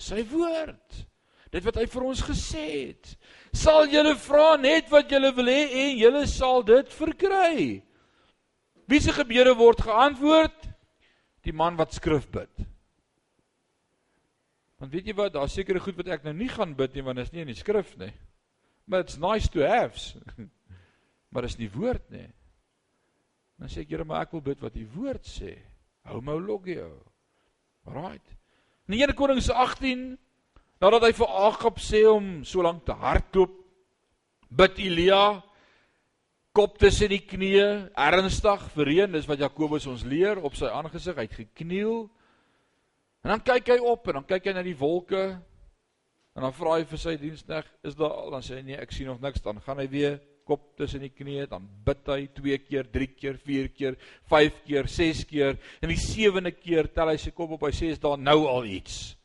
Sy 0.02 0.24
woord. 0.32 1.04
Dit 1.52 1.64
wat 1.68 1.78
hy 1.78 1.86
vir 1.92 2.08
ons 2.08 2.24
gesê 2.26 2.64
het. 2.72 3.14
Sal 3.54 3.86
julle 3.92 4.16
vra 4.18 4.56
net 4.58 4.90
wat 4.90 5.10
julle 5.12 5.30
wil 5.36 5.50
hê 5.52 5.62
en 5.84 5.96
julle 6.00 6.24
sal 6.26 6.64
dit 6.66 6.92
verkry. 6.96 7.82
Wie 8.90 9.00
se 9.00 9.14
gebede 9.14 9.54
word 9.56 9.84
geantwoord? 9.84 10.68
Die 11.46 11.54
man 11.54 11.78
wat 11.78 11.94
skrif 11.94 12.26
bid. 12.32 12.50
Want 14.82 14.90
weet 14.90 15.06
jy 15.06 15.14
wat, 15.14 15.36
daar's 15.36 15.54
sekere 15.54 15.78
goed 15.82 16.00
wat 16.00 16.10
ek 16.16 16.24
nou 16.26 16.34
nie 16.34 16.50
gaan 16.50 16.74
bid 16.74 16.96
nie 16.96 17.04
want 17.06 17.20
dit 17.20 17.28
is 17.28 17.34
nie 17.36 17.44
in 17.44 17.52
die 17.52 17.58
skrif 17.58 17.94
nie. 18.00 18.10
But 18.88 19.06
it's 19.06 19.18
nice 19.18 19.48
to 19.52 19.60
have. 19.66 19.96
maar 21.32 21.44
is 21.44 21.58
nie 21.58 21.70
woord 21.72 22.04
nie. 22.12 22.28
Dan 23.58 23.70
sê 23.70 23.84
ek 23.84 23.94
Here, 23.94 24.04
maar 24.04 24.26
ek 24.26 24.34
wil 24.36 24.44
bid 24.44 24.62
wat 24.64 24.74
die 24.74 24.88
woord 24.94 25.26
sê. 25.28 25.54
Homologio. 26.10 26.90
Right. 27.86 28.36
In 28.90 28.98
1 28.98 29.14
Konings 29.18 29.50
18 29.50 30.12
nadat 30.82 31.06
hy 31.06 31.12
vir 31.14 31.34
Agab 31.46 31.78
sê 31.78 32.02
om 32.10 32.40
so 32.46 32.62
lank 32.64 32.82
te 32.86 32.94
hardloop, 32.98 33.54
bid 34.50 34.80
Elia 34.82 35.38
kop 36.52 36.74
tussen 36.80 37.08
die 37.12 37.22
knieë, 37.24 37.94
ernstig 37.96 38.64
verreën, 38.74 39.12
dis 39.14 39.28
wat 39.30 39.40
Jakobus 39.40 39.86
ons 39.88 40.02
leer 40.04 40.40
op 40.42 40.56
sy 40.58 40.68
aangesig, 40.68 41.16
hy 41.16 41.24
het 41.24 41.38
gekniel. 41.38 42.02
En 43.22 43.32
dan 43.32 43.44
kyk 43.46 43.70
hy 43.72 43.78
op 43.92 44.10
en 44.10 44.18
dan 44.20 44.26
kyk 44.28 44.50
hy 44.50 44.54
na 44.56 44.64
die 44.66 44.76
wolke. 44.76 45.22
En 46.32 46.46
dan 46.46 46.54
vra 46.56 46.78
hy 46.78 46.84
vir 46.88 46.98
sy 46.98 47.16
dienskneg, 47.20 47.66
"Is 47.84 47.94
daar 47.94 48.10
al?" 48.10 48.30
Dan 48.30 48.42
sê 48.42 48.56
hy, 48.56 48.62
"Nee, 48.62 48.76
ek 48.76 48.92
sien 48.92 49.06
nog 49.06 49.20
niks." 49.20 49.42
Dan 49.42 49.60
gaan 49.60 49.78
hy 49.78 49.88
weer 49.88 50.20
kop 50.44 50.76
tussen 50.76 51.00
die 51.00 51.10
knieë, 51.10 51.48
dan 51.48 51.68
bid 51.84 52.06
hy 52.06 52.26
2 52.34 52.58
keer, 52.58 52.90
3 52.90 53.06
keer, 53.06 53.38
4 53.38 53.68
keer, 53.68 53.96
5 54.28 54.62
keer, 54.66 54.88
6 54.88 55.24
keer. 55.24 55.58
En 55.80 55.88
die 55.88 55.96
7de 55.96 56.50
keer 56.50 56.92
tel 56.92 57.08
hy 57.08 57.16
sy 57.16 57.30
kop 57.30 57.50
op, 57.50 57.62
hy 57.62 57.70
sê, 57.70 57.90
"Is 57.90 57.98
daar 57.98 58.18
nou 58.18 58.46
al 58.46 58.64
iets?" 58.64 59.16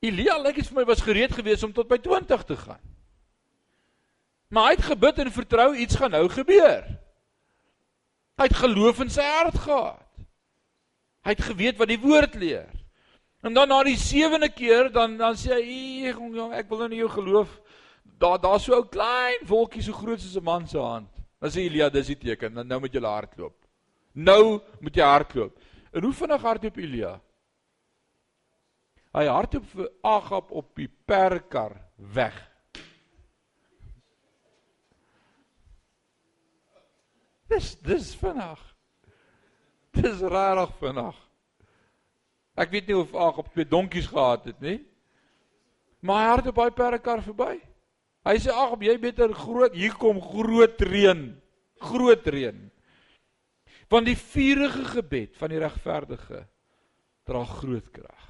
Elia 0.00 0.38
lyk 0.38 0.56
dit 0.56 0.66
vir 0.66 0.76
my 0.76 0.84
was 0.84 1.02
gereed 1.04 1.32
geweest 1.32 1.64
om 1.64 1.72
tot 1.72 1.88
by 1.88 1.98
20 1.98 2.44
te 2.44 2.56
gaan. 2.56 2.80
Maar 4.48 4.64
hy 4.64 4.76
het 4.78 4.84
gebid 4.84 5.18
en 5.18 5.32
vertrou 5.32 5.76
iets 5.76 5.96
gaan 5.96 6.10
nou 6.10 6.28
gebeur. 6.28 6.86
Hy 8.40 8.46
het 8.48 8.56
geloof 8.56 9.00
in 9.00 9.10
sy 9.10 9.22
hart 9.22 9.58
gehad. 9.58 10.06
Hy 11.20 11.30
het 11.30 11.44
geweet 11.44 11.76
wat 11.76 11.88
die 11.88 12.00
woord 12.00 12.34
leer. 12.34 12.79
En 13.40 13.54
dan 13.54 13.68
na 13.68 13.82
die 13.82 13.96
sewende 13.96 14.50
keer 14.52 14.90
dan 14.92 15.16
dan 15.16 15.36
sê 15.36 15.56
hy 15.56 16.12
jong 16.12 16.52
ek 16.52 16.68
wil 16.68 16.82
nou 16.82 16.88
nie 16.88 17.00
jou 17.00 17.08
geloof. 17.08 17.60
Daar 18.20 18.40
daar's 18.40 18.64
so 18.64 18.76
'n 18.76 18.88
klein 18.88 19.46
wolkie 19.46 19.82
so 19.82 19.92
groot 19.92 20.20
soos 20.20 20.36
'n 20.36 20.44
man 20.44 20.68
se 20.68 20.78
hand. 20.78 21.08
Dan 21.40 21.50
sê 21.50 21.64
Elia 21.64 21.88
dis 21.88 22.06
die 22.06 22.16
teken. 22.16 22.54
Dan 22.54 22.66
nou 22.66 22.80
moet 22.80 22.92
jy 22.92 23.00
hardloop. 23.00 23.56
Nou 24.12 24.60
moet 24.80 24.94
jy 24.94 25.02
hardloop. 25.02 25.58
En 25.92 26.02
hoe 26.02 26.12
vinnig 26.12 26.42
hardloop 26.42 26.76
Elia? 26.76 27.20
Hy 29.12 29.26
hardloop 29.26 29.66
vir 29.66 29.88
Agab 30.02 30.50
op 30.50 30.76
die 30.76 30.88
perkar 31.06 31.74
weg. 31.96 32.50
Dis 37.48 37.74
dis 37.82 38.14
vinnig. 38.14 38.60
Dis 39.90 40.20
rarig 40.20 40.70
vinnig. 40.78 41.29
Ek 42.58 42.70
weet 42.70 42.86
nie 42.90 42.96
of 42.96 43.14
Ag 43.14 43.38
op 43.38 43.52
twee 43.52 43.66
donkies 43.68 44.06
gehad 44.10 44.44
het 44.44 44.60
nie. 44.60 44.80
Maar 46.00 46.30
hy 46.30 46.36
het 46.40 46.50
op 46.50 46.58
baie 46.58 46.72
perdekar 46.72 47.22
verby. 47.22 47.58
Hy 48.24 48.36
sê 48.40 48.52
ag, 48.52 48.74
jy 48.84 48.96
beter 49.00 49.32
groot, 49.36 49.74
hier 49.76 49.94
kom 49.96 50.20
groot 50.20 50.80
reën. 50.84 51.22
Groot 51.80 52.26
reën. 52.28 52.58
Want 53.90 54.06
die 54.06 54.16
vurige 54.16 54.84
gebed 54.96 55.36
van 55.40 55.52
die 55.52 55.60
regverdige 55.60 56.44
dra 57.28 57.44
groot 57.44 57.88
krag. 57.92 58.26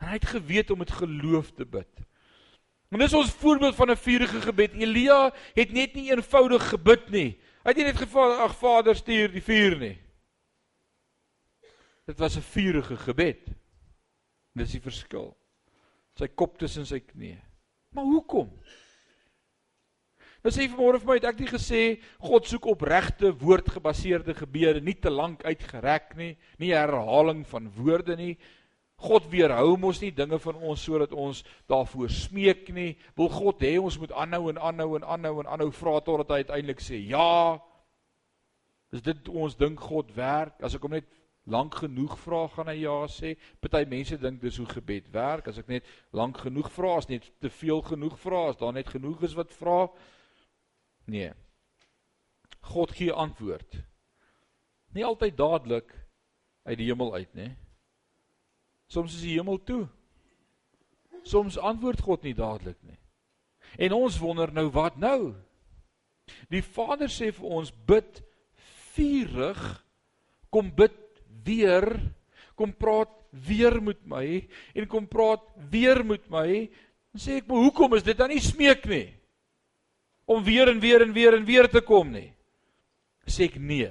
En 0.00 0.10
hy 0.10 0.18
het 0.18 0.30
geweet 0.32 0.70
om 0.70 0.80
met 0.82 0.90
geloof 0.90 1.52
te 1.54 1.66
bid. 1.66 1.90
En 2.92 3.00
dis 3.00 3.14
ons 3.16 3.36
voorbeeld 3.40 3.74
van 3.74 3.90
'n 3.90 3.96
vurige 3.96 4.40
gebed. 4.40 4.74
Elia 4.74 5.32
het 5.54 5.72
net 5.72 5.94
nie 5.94 6.10
eenvoudig 6.10 6.68
gebid 6.68 7.10
nie. 7.10 7.38
Hy 7.62 7.68
het 7.70 7.76
nie 7.76 7.84
net 7.84 7.96
gevra 7.96 8.42
ag 8.44 8.56
Vader 8.56 8.96
stuur 8.96 9.32
die 9.32 9.42
vuur 9.42 9.78
nie. 9.78 9.98
Dit 12.06 12.18
was 12.18 12.36
'n 12.36 12.40
vurige 12.40 12.96
gebed. 12.96 13.50
Dis 14.52 14.72
die 14.72 14.80
verskil. 14.80 15.36
Sy 16.18 16.28
kop 16.28 16.58
tussen 16.58 16.86
sy 16.86 17.00
knieë. 17.00 17.40
Maar 17.94 18.04
hoekom? 18.04 18.50
Nou 20.42 20.50
sê 20.50 20.66
vanmôre 20.66 20.98
vir 20.98 21.06
my 21.06 21.14
het 21.20 21.28
ek 21.30 21.38
nie 21.38 21.50
gesê 21.52 21.80
God 22.18 22.48
soek 22.50 22.66
opregte 22.66 23.30
woordgebaseerde 23.38 24.34
gebede, 24.34 24.80
nie 24.80 24.96
te 24.98 25.10
lank 25.10 25.44
uitgerek 25.46 26.16
nie, 26.18 26.32
nie 26.58 26.72
herhaling 26.74 27.44
van 27.46 27.70
woorde 27.76 28.16
nie. 28.18 28.34
God 29.02 29.28
weerhou 29.30 29.76
mos 29.78 30.00
nie 30.02 30.10
dinge 30.14 30.38
van 30.42 30.58
ons 30.58 30.82
sodat 30.82 31.14
ons 31.14 31.44
daarvoor 31.70 32.10
smeek 32.10 32.68
nie. 32.74 32.96
Wil 33.18 33.30
God 33.30 33.62
hê 33.62 33.76
ons 33.78 33.98
moet 33.98 34.12
aanhou 34.18 34.48
en 34.50 34.58
aanhou 34.58 34.96
en 34.98 35.06
aanhou 35.14 35.40
en 35.42 35.50
aanhou 35.54 35.70
vra 35.74 36.00
totdat 36.02 36.34
hy 36.34 36.42
uiteindelik 36.42 36.82
sê 36.82 36.98
ja. 37.06 37.60
Is 38.92 39.02
dit 39.02 39.28
ons 39.30 39.56
dink 39.58 39.80
God 39.80 40.10
werk? 40.18 40.58
As 40.62 40.74
ek 40.74 40.82
hom 40.82 40.98
net 40.98 41.06
lank 41.44 41.74
genoeg 41.74 42.18
vra 42.22 42.46
gaan 42.48 42.70
hy 42.70 42.78
ja 42.84 42.96
sê. 43.10 43.34
Party 43.60 43.84
mense 43.88 44.18
dink 44.18 44.40
dis 44.40 44.56
hoe 44.62 44.66
gebed 44.66 45.10
werk. 45.14 45.48
As 45.48 45.58
ek 45.58 45.68
net 45.68 45.88
lank 46.12 46.38
genoeg 46.44 46.70
vra, 46.72 46.96
as 47.00 47.08
net 47.10 47.26
te 47.42 47.50
veel 47.50 47.82
genoeg 47.82 48.18
vra, 48.22 48.48
as 48.50 48.60
daar 48.60 48.74
net 48.76 48.90
genoeg 48.92 49.22
is 49.26 49.34
wat 49.38 49.54
vra, 49.58 49.86
Nee. 51.04 51.32
God 52.60 52.90
gee 52.90 53.12
antwoord. 53.12 53.82
Nie 54.92 55.04
altyd 55.04 55.36
dadelik 55.36 55.90
uit 56.62 56.78
die 56.78 56.86
hemel 56.86 57.14
uit, 57.14 57.34
nê? 57.34 57.48
Soms 58.86 59.14
is 59.16 59.24
die 59.24 59.36
hemel 59.38 59.58
toe. 59.64 59.86
Soms 61.26 61.58
antwoord 61.58 62.00
God 62.00 62.22
nie 62.22 62.34
dadelik 62.38 62.78
nie. 62.86 62.98
En 63.78 63.96
ons 63.96 64.18
wonder 64.20 64.52
nou 64.52 64.68
wat 64.74 64.98
nou? 65.00 65.32
Die 66.52 66.62
Vader 66.62 67.10
sê 67.10 67.32
vir 67.34 67.54
ons 67.58 67.72
bid 67.88 68.20
vurig, 68.92 69.62
kom 70.52 70.68
bid 70.76 70.94
weer, 71.44 71.88
kom 72.54 72.72
praat 72.72 73.10
weer 73.30 73.80
met 73.82 74.00
my 74.06 74.48
en 74.74 74.86
kom 74.86 75.06
praat 75.08 75.42
weer 75.70 76.04
met 76.04 76.28
my. 76.30 76.68
Dan 77.12 77.20
sê 77.20 77.36
ek, 77.40 77.46
"Maar 77.46 77.64
hoekom 77.64 77.94
is 77.94 78.02
dit 78.02 78.16
dan 78.16 78.28
nie 78.28 78.40
smeek 78.40 78.84
nie?" 78.86 79.22
om 80.24 80.44
weer 80.44 80.68
en 80.68 80.80
weer 80.80 81.02
en 81.02 81.12
weer 81.12 81.34
en 81.34 81.44
weer 81.44 81.68
te 81.68 81.82
kom 81.84 82.12
nie. 82.12 82.30
Sê 83.26 83.48
ek 83.50 83.58
nee. 83.60 83.90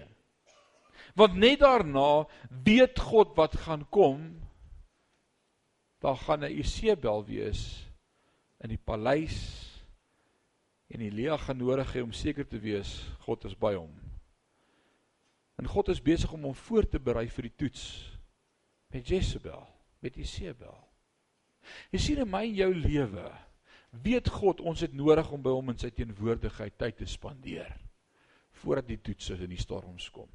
Want 1.18 1.36
net 1.40 1.60
daarna 1.64 2.26
weet 2.64 3.00
God 3.00 3.36
wat 3.36 3.58
gaan 3.66 3.84
kom. 3.92 4.22
Daar 6.02 6.18
gaan 6.18 6.44
'n 6.44 6.58
Isebel 6.60 7.26
wees 7.26 7.88
in 8.64 8.70
die 8.70 8.82
paleis 8.82 9.68
en 10.90 11.02
Elia 11.02 11.38
gaan 11.38 11.58
nodig 11.58 11.94
hê 11.94 12.02
om 12.04 12.12
seker 12.12 12.48
te 12.48 12.60
wees 12.60 13.06
God 13.20 13.46
is 13.46 13.56
by 13.56 13.74
hom. 13.76 14.11
En 15.60 15.68
God 15.68 15.92
is 15.94 16.02
besig 16.02 16.32
om 16.34 16.48
hom 16.48 16.56
voor 16.56 16.88
te 16.88 17.00
berei 17.00 17.28
vir 17.30 17.50
die 17.50 17.58
toets 17.66 17.84
met 18.92 19.08
Jezebel, 19.08 19.64
met 20.00 20.18
Isebel. 20.20 20.76
Jy 21.94 22.00
sien 22.02 22.22
in 22.24 22.30
my 22.32 22.44
en 22.48 22.58
jou 22.58 22.72
lewe 22.76 23.30
weet 24.04 24.30
God 24.32 24.62
ons 24.64 24.82
het 24.84 24.94
nodig 24.96 25.28
om 25.36 25.42
by 25.44 25.52
hom 25.52 25.74
in 25.74 25.80
sy 25.80 25.92
teenwoordigheid 25.92 26.78
tyd 26.80 26.98
te 27.02 27.08
spandeer 27.10 27.74
voordat 28.62 28.88
die 28.88 29.00
toetse 29.04 29.36
en 29.36 29.52
die 29.52 29.60
storms 29.60 30.08
kom. 30.14 30.30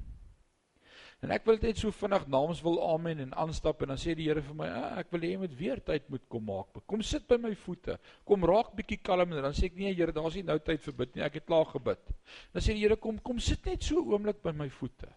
En 1.25 1.31
ek 1.33 1.47
wil 1.49 1.57
net 1.57 1.79
so 1.81 1.89
vinnig 1.97 2.27
namens 2.29 2.59
wil 2.61 2.75
amen 2.91 3.23
en 3.23 3.31
aanstap 3.41 3.79
en 3.81 3.89
dan 3.89 3.97
sê 3.97 4.13
die 4.17 4.27
Here 4.27 4.41
vir 4.45 4.57
my, 4.59 4.67
ah, 4.69 4.99
ek 5.01 5.09
wil 5.15 5.23
hê 5.25 5.31
jy 5.31 5.39
moet 5.41 5.53
weer 5.57 5.79
tyd 5.81 6.05
moet 6.13 6.21
kom 6.29 6.43
maak. 6.45 6.77
Kom 6.85 7.01
sit 7.01 7.25
by 7.29 7.39
my 7.41 7.55
voete. 7.57 7.95
Kom 8.27 8.45
raak 8.45 8.75
bietjie 8.77 8.99
kalm 9.01 9.33
en 9.33 9.47
dan 9.47 9.55
sê 9.57 9.71
ek 9.71 9.79
nee 9.79 9.95
Here, 9.97 10.13
daar's 10.13 10.37
nie 10.37 10.45
nou 10.45 10.59
tyd 10.61 10.83
vir 10.83 10.97
bid 10.99 11.15
nie. 11.15 11.23
Ek 11.25 11.39
het 11.39 11.47
klaar 11.49 11.65
gebid. 11.71 12.03
Dan 12.53 12.65
sê 12.65 12.75
die 12.77 12.83
Here 12.83 12.99
kom 13.01 13.17
kom 13.25 13.41
sit 13.41 13.65
net 13.65 13.87
so 13.87 14.03
oomblik 14.03 14.43
by 14.45 14.53
my 14.53 14.69
voete. 14.77 15.09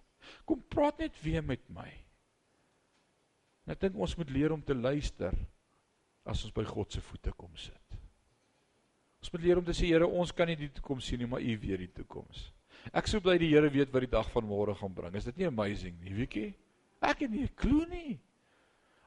Kom 0.48 0.62
praat 0.72 1.04
net 1.04 1.20
weer 1.24 1.44
met 1.44 1.66
my. 1.68 1.88
En 3.66 3.74
ek 3.76 3.82
dink 3.84 4.00
ons 4.00 4.16
moet 4.16 4.32
leer 4.32 4.54
om 4.56 4.62
te 4.64 4.76
luister 4.76 5.36
as 6.24 6.46
ons 6.46 6.54
by 6.56 6.64
God 6.64 6.96
se 6.96 7.04
voete 7.04 7.34
kom 7.36 7.52
sit. 7.60 8.00
Ons 9.20 9.34
moet 9.34 9.44
leer 9.44 9.60
om 9.60 9.68
te 9.68 9.76
sê 9.76 9.92
Here, 9.92 10.08
ons 10.08 10.32
kan 10.32 10.48
nie 10.48 10.56
die 10.56 10.72
toekoms 10.80 11.12
sien 11.12 11.20
nie, 11.20 11.28
maar 11.28 11.44
U 11.44 11.58
weet 11.60 11.84
die 11.84 11.92
toekoms. 12.00 12.48
Ek 12.92 13.06
sou 13.06 13.20
bly 13.20 13.36
die 13.38 13.52
Here 13.52 13.70
weet 13.70 13.92
wat 13.92 14.06
die 14.06 14.10
dag 14.10 14.28
van 14.32 14.46
môre 14.48 14.74
gaan 14.74 14.94
bring. 14.94 15.14
Is 15.14 15.28
dit 15.28 15.36
nie 15.38 15.48
amazing 15.48 15.96
nie, 16.00 16.14
weetjie? 16.16 16.54
Ek 17.00 17.24
het 17.24 17.30
nie 17.30 17.44
'n 17.44 17.54
klou 17.56 17.86
nie. 17.88 18.18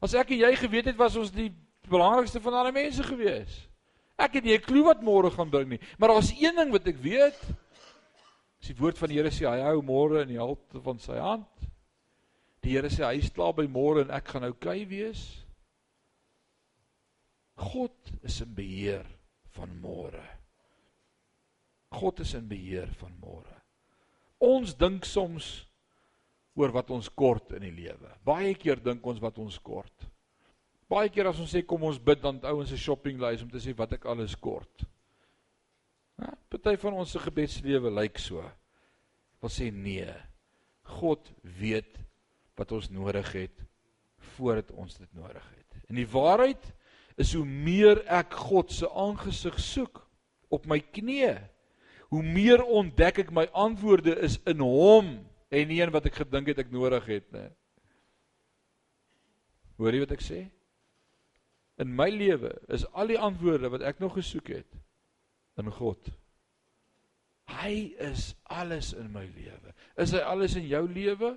As 0.01 0.13
ek 0.13 0.31
en 0.31 0.39
jy 0.39 0.55
geweet 0.55 0.85
het 0.85 0.97
was 0.97 1.15
ons 1.15 1.31
die 1.31 1.51
belangrikste 1.89 2.39
van 2.39 2.53
alle 2.53 2.71
mense 2.71 3.03
gewees. 3.03 3.67
Ek 4.17 4.33
het 4.33 4.43
nie 4.43 4.57
'n 4.57 4.61
klou 4.61 4.83
wat 4.85 5.01
môre 5.01 5.31
gaan 5.31 5.49
bring 5.49 5.69
nie, 5.69 5.79
maar 5.97 6.09
daar's 6.09 6.31
een 6.31 6.55
ding 6.55 6.71
wat 6.71 6.87
ek 6.87 6.97
weet. 6.97 7.39
As 8.61 8.67
die 8.67 8.79
woord 8.79 8.97
van 8.97 9.09
die 9.09 9.17
Here 9.17 9.29
sê 9.29 9.49
hy 9.49 9.61
hou 9.61 9.81
môre 9.81 10.21
in 10.21 10.29
die 10.29 10.39
halte 10.39 10.81
van 10.81 10.99
sy 10.99 11.17
hand. 11.17 11.47
Die 12.61 12.71
Here 12.71 12.89
sê 12.89 13.03
hy 13.05 13.17
is 13.17 13.29
klaar 13.29 13.53
by 13.53 13.67
môre 13.67 14.01
en 14.01 14.11
ek 14.11 14.27
gaan 14.27 14.43
oukei 14.43 14.83
okay 14.83 14.85
wees. 14.85 15.45
God 17.55 17.91
is 18.23 18.41
in 18.41 18.53
beheer 18.53 19.05
van 19.51 19.69
môre. 19.81 20.23
God 21.91 22.19
is 22.19 22.33
in 22.33 22.47
beheer 22.47 22.87
van 22.87 23.13
môre. 23.21 23.62
Ons 24.43 24.73
dink 24.75 25.05
soms 25.07 25.51
oor 26.59 26.73
wat 26.75 26.91
ons 26.93 27.09
kort 27.09 27.55
in 27.57 27.63
die 27.65 27.73
lewe. 27.73 28.11
Baie 28.25 28.53
keer 28.59 28.81
dink 28.83 29.05
ons 29.07 29.21
wat 29.23 29.39
ons 29.41 29.57
kort. 29.63 30.09
Baie 30.91 31.09
keer 31.09 31.31
as 31.31 31.39
ons 31.41 31.53
sê 31.55 31.63
kom 31.65 31.85
ons 31.87 31.97
bid 31.97 32.21
dan 32.21 32.41
ouens 32.51 32.69
se 32.69 32.77
shoppinglys 32.77 33.41
om 33.45 33.49
te 33.49 33.61
sê 33.63 33.73
wat 33.77 33.95
ek 33.97 34.05
alles 34.11 34.35
kort. 34.37 34.85
Ja, 36.21 36.29
party 36.51 36.75
van 36.81 36.99
ons 37.01 37.15
se 37.15 37.21
gebedslewe 37.23 37.89
lyk 37.93 38.19
so. 38.21 38.43
Wil 39.41 39.51
sê 39.51 39.71
nee. 39.73 40.11
God 40.99 41.31
weet 41.59 41.97
wat 42.59 42.73
ons 42.75 42.91
nodig 42.93 43.31
het 43.33 43.63
voordat 44.35 44.69
ons 44.77 44.99
dit 44.99 45.09
nodig 45.17 45.43
het. 45.55 45.79
En 45.89 45.97
die 45.97 46.07
waarheid 46.09 46.63
is 47.19 47.33
hoe 47.37 47.45
meer 47.45 48.01
ek 48.11 48.35
God 48.49 48.71
se 48.73 48.89
aangesig 48.89 49.57
soek 49.61 50.01
op 50.53 50.67
my 50.69 50.79
knieë, 50.93 51.35
hoe 52.13 52.21
meer 52.21 52.61
ontdek 52.61 53.23
ek 53.23 53.31
my 53.33 53.47
antwoorde 53.57 54.13
is 54.21 54.37
in 54.49 54.61
hom 54.61 55.15
en 55.49 55.69
nie 55.69 55.79
in 55.81 55.91
wat 55.93 56.05
ek 56.05 56.19
gedink 56.21 56.51
het 56.51 56.59
ek 56.61 56.73
nodig 56.73 57.07
het 57.09 57.25
nie. 57.33 57.47
Hoor 59.81 59.97
jy 59.97 60.01
wat 60.03 60.13
ek 60.13 60.21
sê? 60.21 60.43
In 61.81 61.89
my 61.97 62.11
lewe 62.13 62.51
is 62.73 62.85
al 62.93 63.09
die 63.09 63.17
antwoorde 63.17 63.71
wat 63.73 63.85
ek 63.89 64.01
nog 64.03 64.13
gesoek 64.19 64.51
het 64.53 64.77
in 65.57 65.71
God. 65.73 66.11
Hy 67.49 67.73
is 68.01 68.33
alles 68.45 68.93
in 68.93 69.09
my 69.13 69.25
lewe. 69.33 69.73
Is 69.97 70.13
hy 70.13 70.21
alles 70.21 70.53
in 70.59 70.69
jou 70.69 70.85
lewe? 70.85 71.33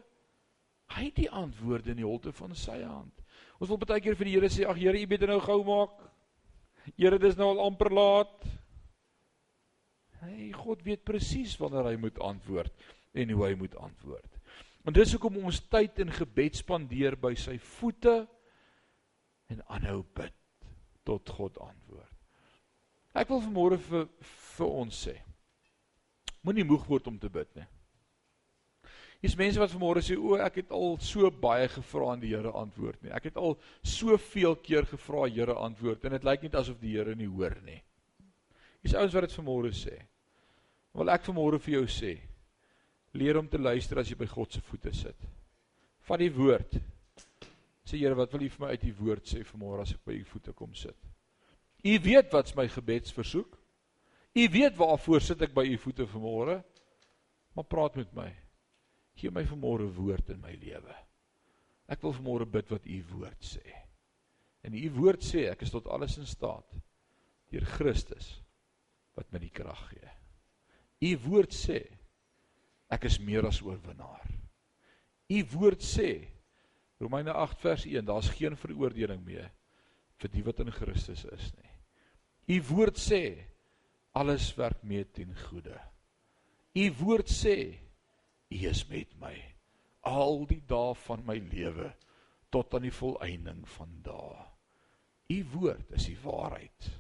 Hy 0.93 1.09
het 1.09 1.17
die 1.19 1.31
antwoorde 1.33 1.95
in 1.95 2.03
die 2.03 2.07
holte 2.07 2.37
van 2.37 2.53
sy 2.57 2.83
hand. 2.85 3.25
Ons 3.57 3.73
wil 3.73 3.81
baie 3.81 4.05
keer 4.05 4.17
vir 4.19 4.29
die 4.29 4.37
Here 4.37 4.53
sê, 4.53 4.69
ag 4.69 4.77
Here, 4.77 5.01
U 5.01 5.09
beter 5.09 5.33
nou 5.33 5.41
gou 5.41 5.63
maak. 5.67 5.97
Here, 6.95 7.19
dis 7.19 7.41
nou 7.41 7.49
al 7.55 7.65
amper 7.65 7.91
laat. 7.97 8.45
Hey, 10.23 10.51
God 10.57 10.83
weet 10.87 11.05
presies 11.07 11.57
wanneer 11.61 11.91
hy 11.91 11.97
moet 12.01 12.19
antwoord 12.23 12.87
en 13.17 13.33
hoe 13.33 13.45
hy 13.47 13.53
moet 13.59 13.77
antwoord. 13.81 14.33
En 14.87 14.95
dis 14.95 15.13
hoekom 15.17 15.39
ons 15.43 15.61
tyd 15.71 15.99
in 16.05 16.13
gebed 16.15 16.59
spandeer 16.61 17.17
by 17.19 17.35
sy 17.39 17.57
voete 17.79 18.21
en 19.53 19.63
aanhou 19.67 20.03
bid 20.17 20.35
tot 21.07 21.31
God 21.37 21.59
antwoord. 21.63 22.13
Ek 23.17 23.31
wil 23.33 23.43
vanmôre 23.43 23.79
vir 23.81 24.05
vir 24.59 24.77
ons 24.83 25.01
sê. 25.07 25.17
Moenie 26.45 26.67
moeg 26.69 26.85
word 26.89 27.09
om 27.11 27.17
te 27.19 27.31
bid 27.33 27.49
nie. 27.57 27.67
Hier's 29.25 29.37
mense 29.39 29.59
wat 29.59 29.73
vanmôre 29.73 30.03
sê 30.05 30.15
o, 30.21 30.37
ek 30.39 30.61
het 30.61 30.73
al 30.77 30.99
so 31.03 31.31
baie 31.33 31.67
gevra 31.73 32.13
en 32.13 32.23
die 32.23 32.35
Here 32.35 32.53
antwoord 32.55 33.01
nie. 33.03 33.13
Ek 33.17 33.31
het 33.31 33.39
al 33.41 33.57
soveel 33.81 34.59
keer 34.63 34.87
gevra, 34.87 35.25
Here 35.33 35.57
antwoord 35.57 36.05
en 36.05 36.15
dit 36.19 36.27
lyk 36.29 36.45
net 36.47 36.59
asof 36.61 36.79
die 36.83 36.93
Here 36.95 37.17
nie 37.17 37.31
hoor 37.31 37.57
nie. 37.65 37.81
Hier's 38.87 39.01
ouens 39.01 39.15
wat 39.17 39.25
dit 39.27 39.33
vanmôre 39.35 39.73
sê. 39.75 39.97
Wil 40.95 41.09
ek 41.11 41.25
vanmôre 41.27 41.59
vir 41.59 41.73
jou 41.81 41.87
sê, 41.91 42.13
leer 43.19 43.35
om 43.41 43.49
te 43.51 43.59
luister 43.59 43.99
as 43.99 44.13
jy 44.13 44.15
by 44.21 44.29
God 44.31 44.55
se 44.55 44.63
voete 44.63 44.93
sit. 44.95 45.25
Vat 46.07 46.23
die 46.23 46.31
woord. 46.31 46.77
Sê 47.83 47.99
Here, 47.99 48.15
wat 48.15 48.31
wil 48.31 48.45
U 48.47 48.51
vir 48.53 48.63
my 48.63 48.71
uit 48.77 48.85
die 48.85 48.95
woord 48.95 49.27
sê 49.27 49.43
vanmôre 49.49 49.83
as 49.83 49.97
ek 49.97 50.05
by 50.07 50.15
U 50.21 50.23
voete 50.31 50.55
kom 50.55 50.79
sit? 50.79 51.11
U 51.83 51.97
weet 52.07 52.31
wat's 52.31 52.55
my 52.55 52.69
gebedsversoek. 52.71 53.59
U 54.39 54.47
weet 54.55 54.79
waarvoor 54.79 55.27
sit 55.33 55.43
ek 55.43 55.59
by 55.59 55.67
U 55.67 55.83
voete 55.89 56.07
vanmôre. 56.15 56.61
Maar 57.59 57.69
praat 57.75 57.99
met 57.99 58.15
my. 58.15 58.31
Gee 59.19 59.35
my 59.35 59.43
vanmôre 59.51 59.91
woord 59.99 60.31
in 60.31 60.43
my 60.47 60.55
lewe. 60.63 60.95
Ek 61.91 62.07
wil 62.07 62.15
vanmôre 62.15 62.47
bid 62.55 62.71
wat 62.71 62.87
u 62.87 63.03
woord 63.17 63.51
sê. 63.51 63.67
En 64.63 64.79
u 64.79 64.89
woord 64.95 65.27
sê 65.27 65.49
ek 65.51 65.67
is 65.67 65.75
tot 65.75 65.91
alles 65.91 66.21
in 66.23 66.31
staat 66.31 66.83
deur 67.51 67.67
Christus 67.79 68.37
wat 69.17 69.33
my 69.33 69.41
die 69.43 69.53
krag 69.53 69.83
gee. 69.91 70.15
U 71.11 71.13
woord 71.27 71.55
sê 71.57 71.81
ek 72.93 73.09
is 73.09 73.19
meer 73.21 73.47
as 73.49 73.63
oorwinnaar. 73.65 74.25
U 75.29 75.39
woord 75.57 75.83
sê 75.83 76.11
Romeine 77.01 77.33
8 77.33 77.61
vers 77.61 77.85
1 77.89 78.07
daar's 78.09 78.31
geen 78.33 78.57
veroordeling 78.57 79.25
meer 79.25 79.51
vir 80.21 80.33
die 80.33 80.45
wat 80.47 80.63
in 80.65 80.73
Christus 80.73 81.27
is 81.29 81.51
nie. 81.57 81.73
U 82.57 82.63
woord 82.71 82.97
sê 83.01 83.23
alles 84.17 84.49
werk 84.57 84.85
mee 84.87 85.05
ten 85.05 85.35
goeie. 85.49 85.77
U 86.77 86.87
woord 87.03 87.33
sê 87.33 87.57
U 88.47 88.59
is 88.71 88.85
met 88.89 89.11
my 89.21 89.35
al 90.07 90.45
die 90.47 90.63
dae 90.71 90.95
van 91.03 91.25
my 91.27 91.37
lewe 91.51 91.91
tot 92.55 92.77
aan 92.77 92.87
die 92.87 92.95
volëinding 92.95 93.65
van 93.75 93.97
dae. 94.07 94.45
U 95.35 95.39
woord 95.57 95.97
is 95.99 96.07
die 96.07 96.19
waarheid. 96.23 96.91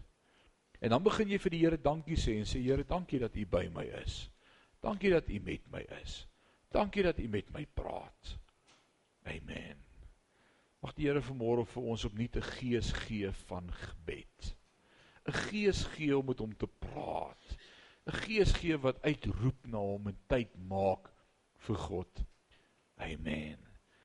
En 0.86 0.92
dan 0.94 1.02
begin 1.02 1.32
jy 1.32 1.38
vir 1.42 1.50
die 1.50 1.58
Here 1.64 1.78
dankie 1.82 2.14
sê 2.14 2.36
en 2.38 2.46
sê 2.46 2.60
Here, 2.62 2.84
dankie 2.86 3.18
dat 3.18 3.34
U 3.34 3.42
by 3.50 3.64
my 3.74 3.82
is. 4.04 4.28
Dankie 4.78 5.10
dat 5.10 5.26
U 5.26 5.40
met 5.42 5.64
my 5.72 5.80
is. 5.98 6.20
Dankie 6.70 7.02
dat 7.02 7.18
U 7.18 7.26
met 7.32 7.50
my 7.50 7.64
praat. 7.74 8.36
Amen. 9.26 9.82
Mag 10.84 10.94
die 10.94 11.08
Here 11.08 11.24
vanmôre 11.26 11.66
vir 11.66 11.90
ons 11.90 12.06
opnuut 12.06 12.38
'n 12.38 12.50
gees 12.60 12.92
gee 13.02 13.32
van 13.48 13.66
gebed. 13.72 14.54
'n 15.26 15.34
Gees 15.50 15.82
gee 15.96 16.14
om 16.14 16.26
met 16.30 16.38
hom 16.38 16.54
te 16.54 16.70
praat. 16.70 17.58
'n 18.06 18.18
Gees 18.22 18.52
gee 18.52 18.78
wat 18.78 19.02
uitroep 19.02 19.66
na 19.66 19.82
hom 19.82 20.06
en 20.06 20.18
tyd 20.28 20.54
maak 20.70 21.10
vir 21.66 21.76
God. 21.76 22.22
Amen. 22.94 23.65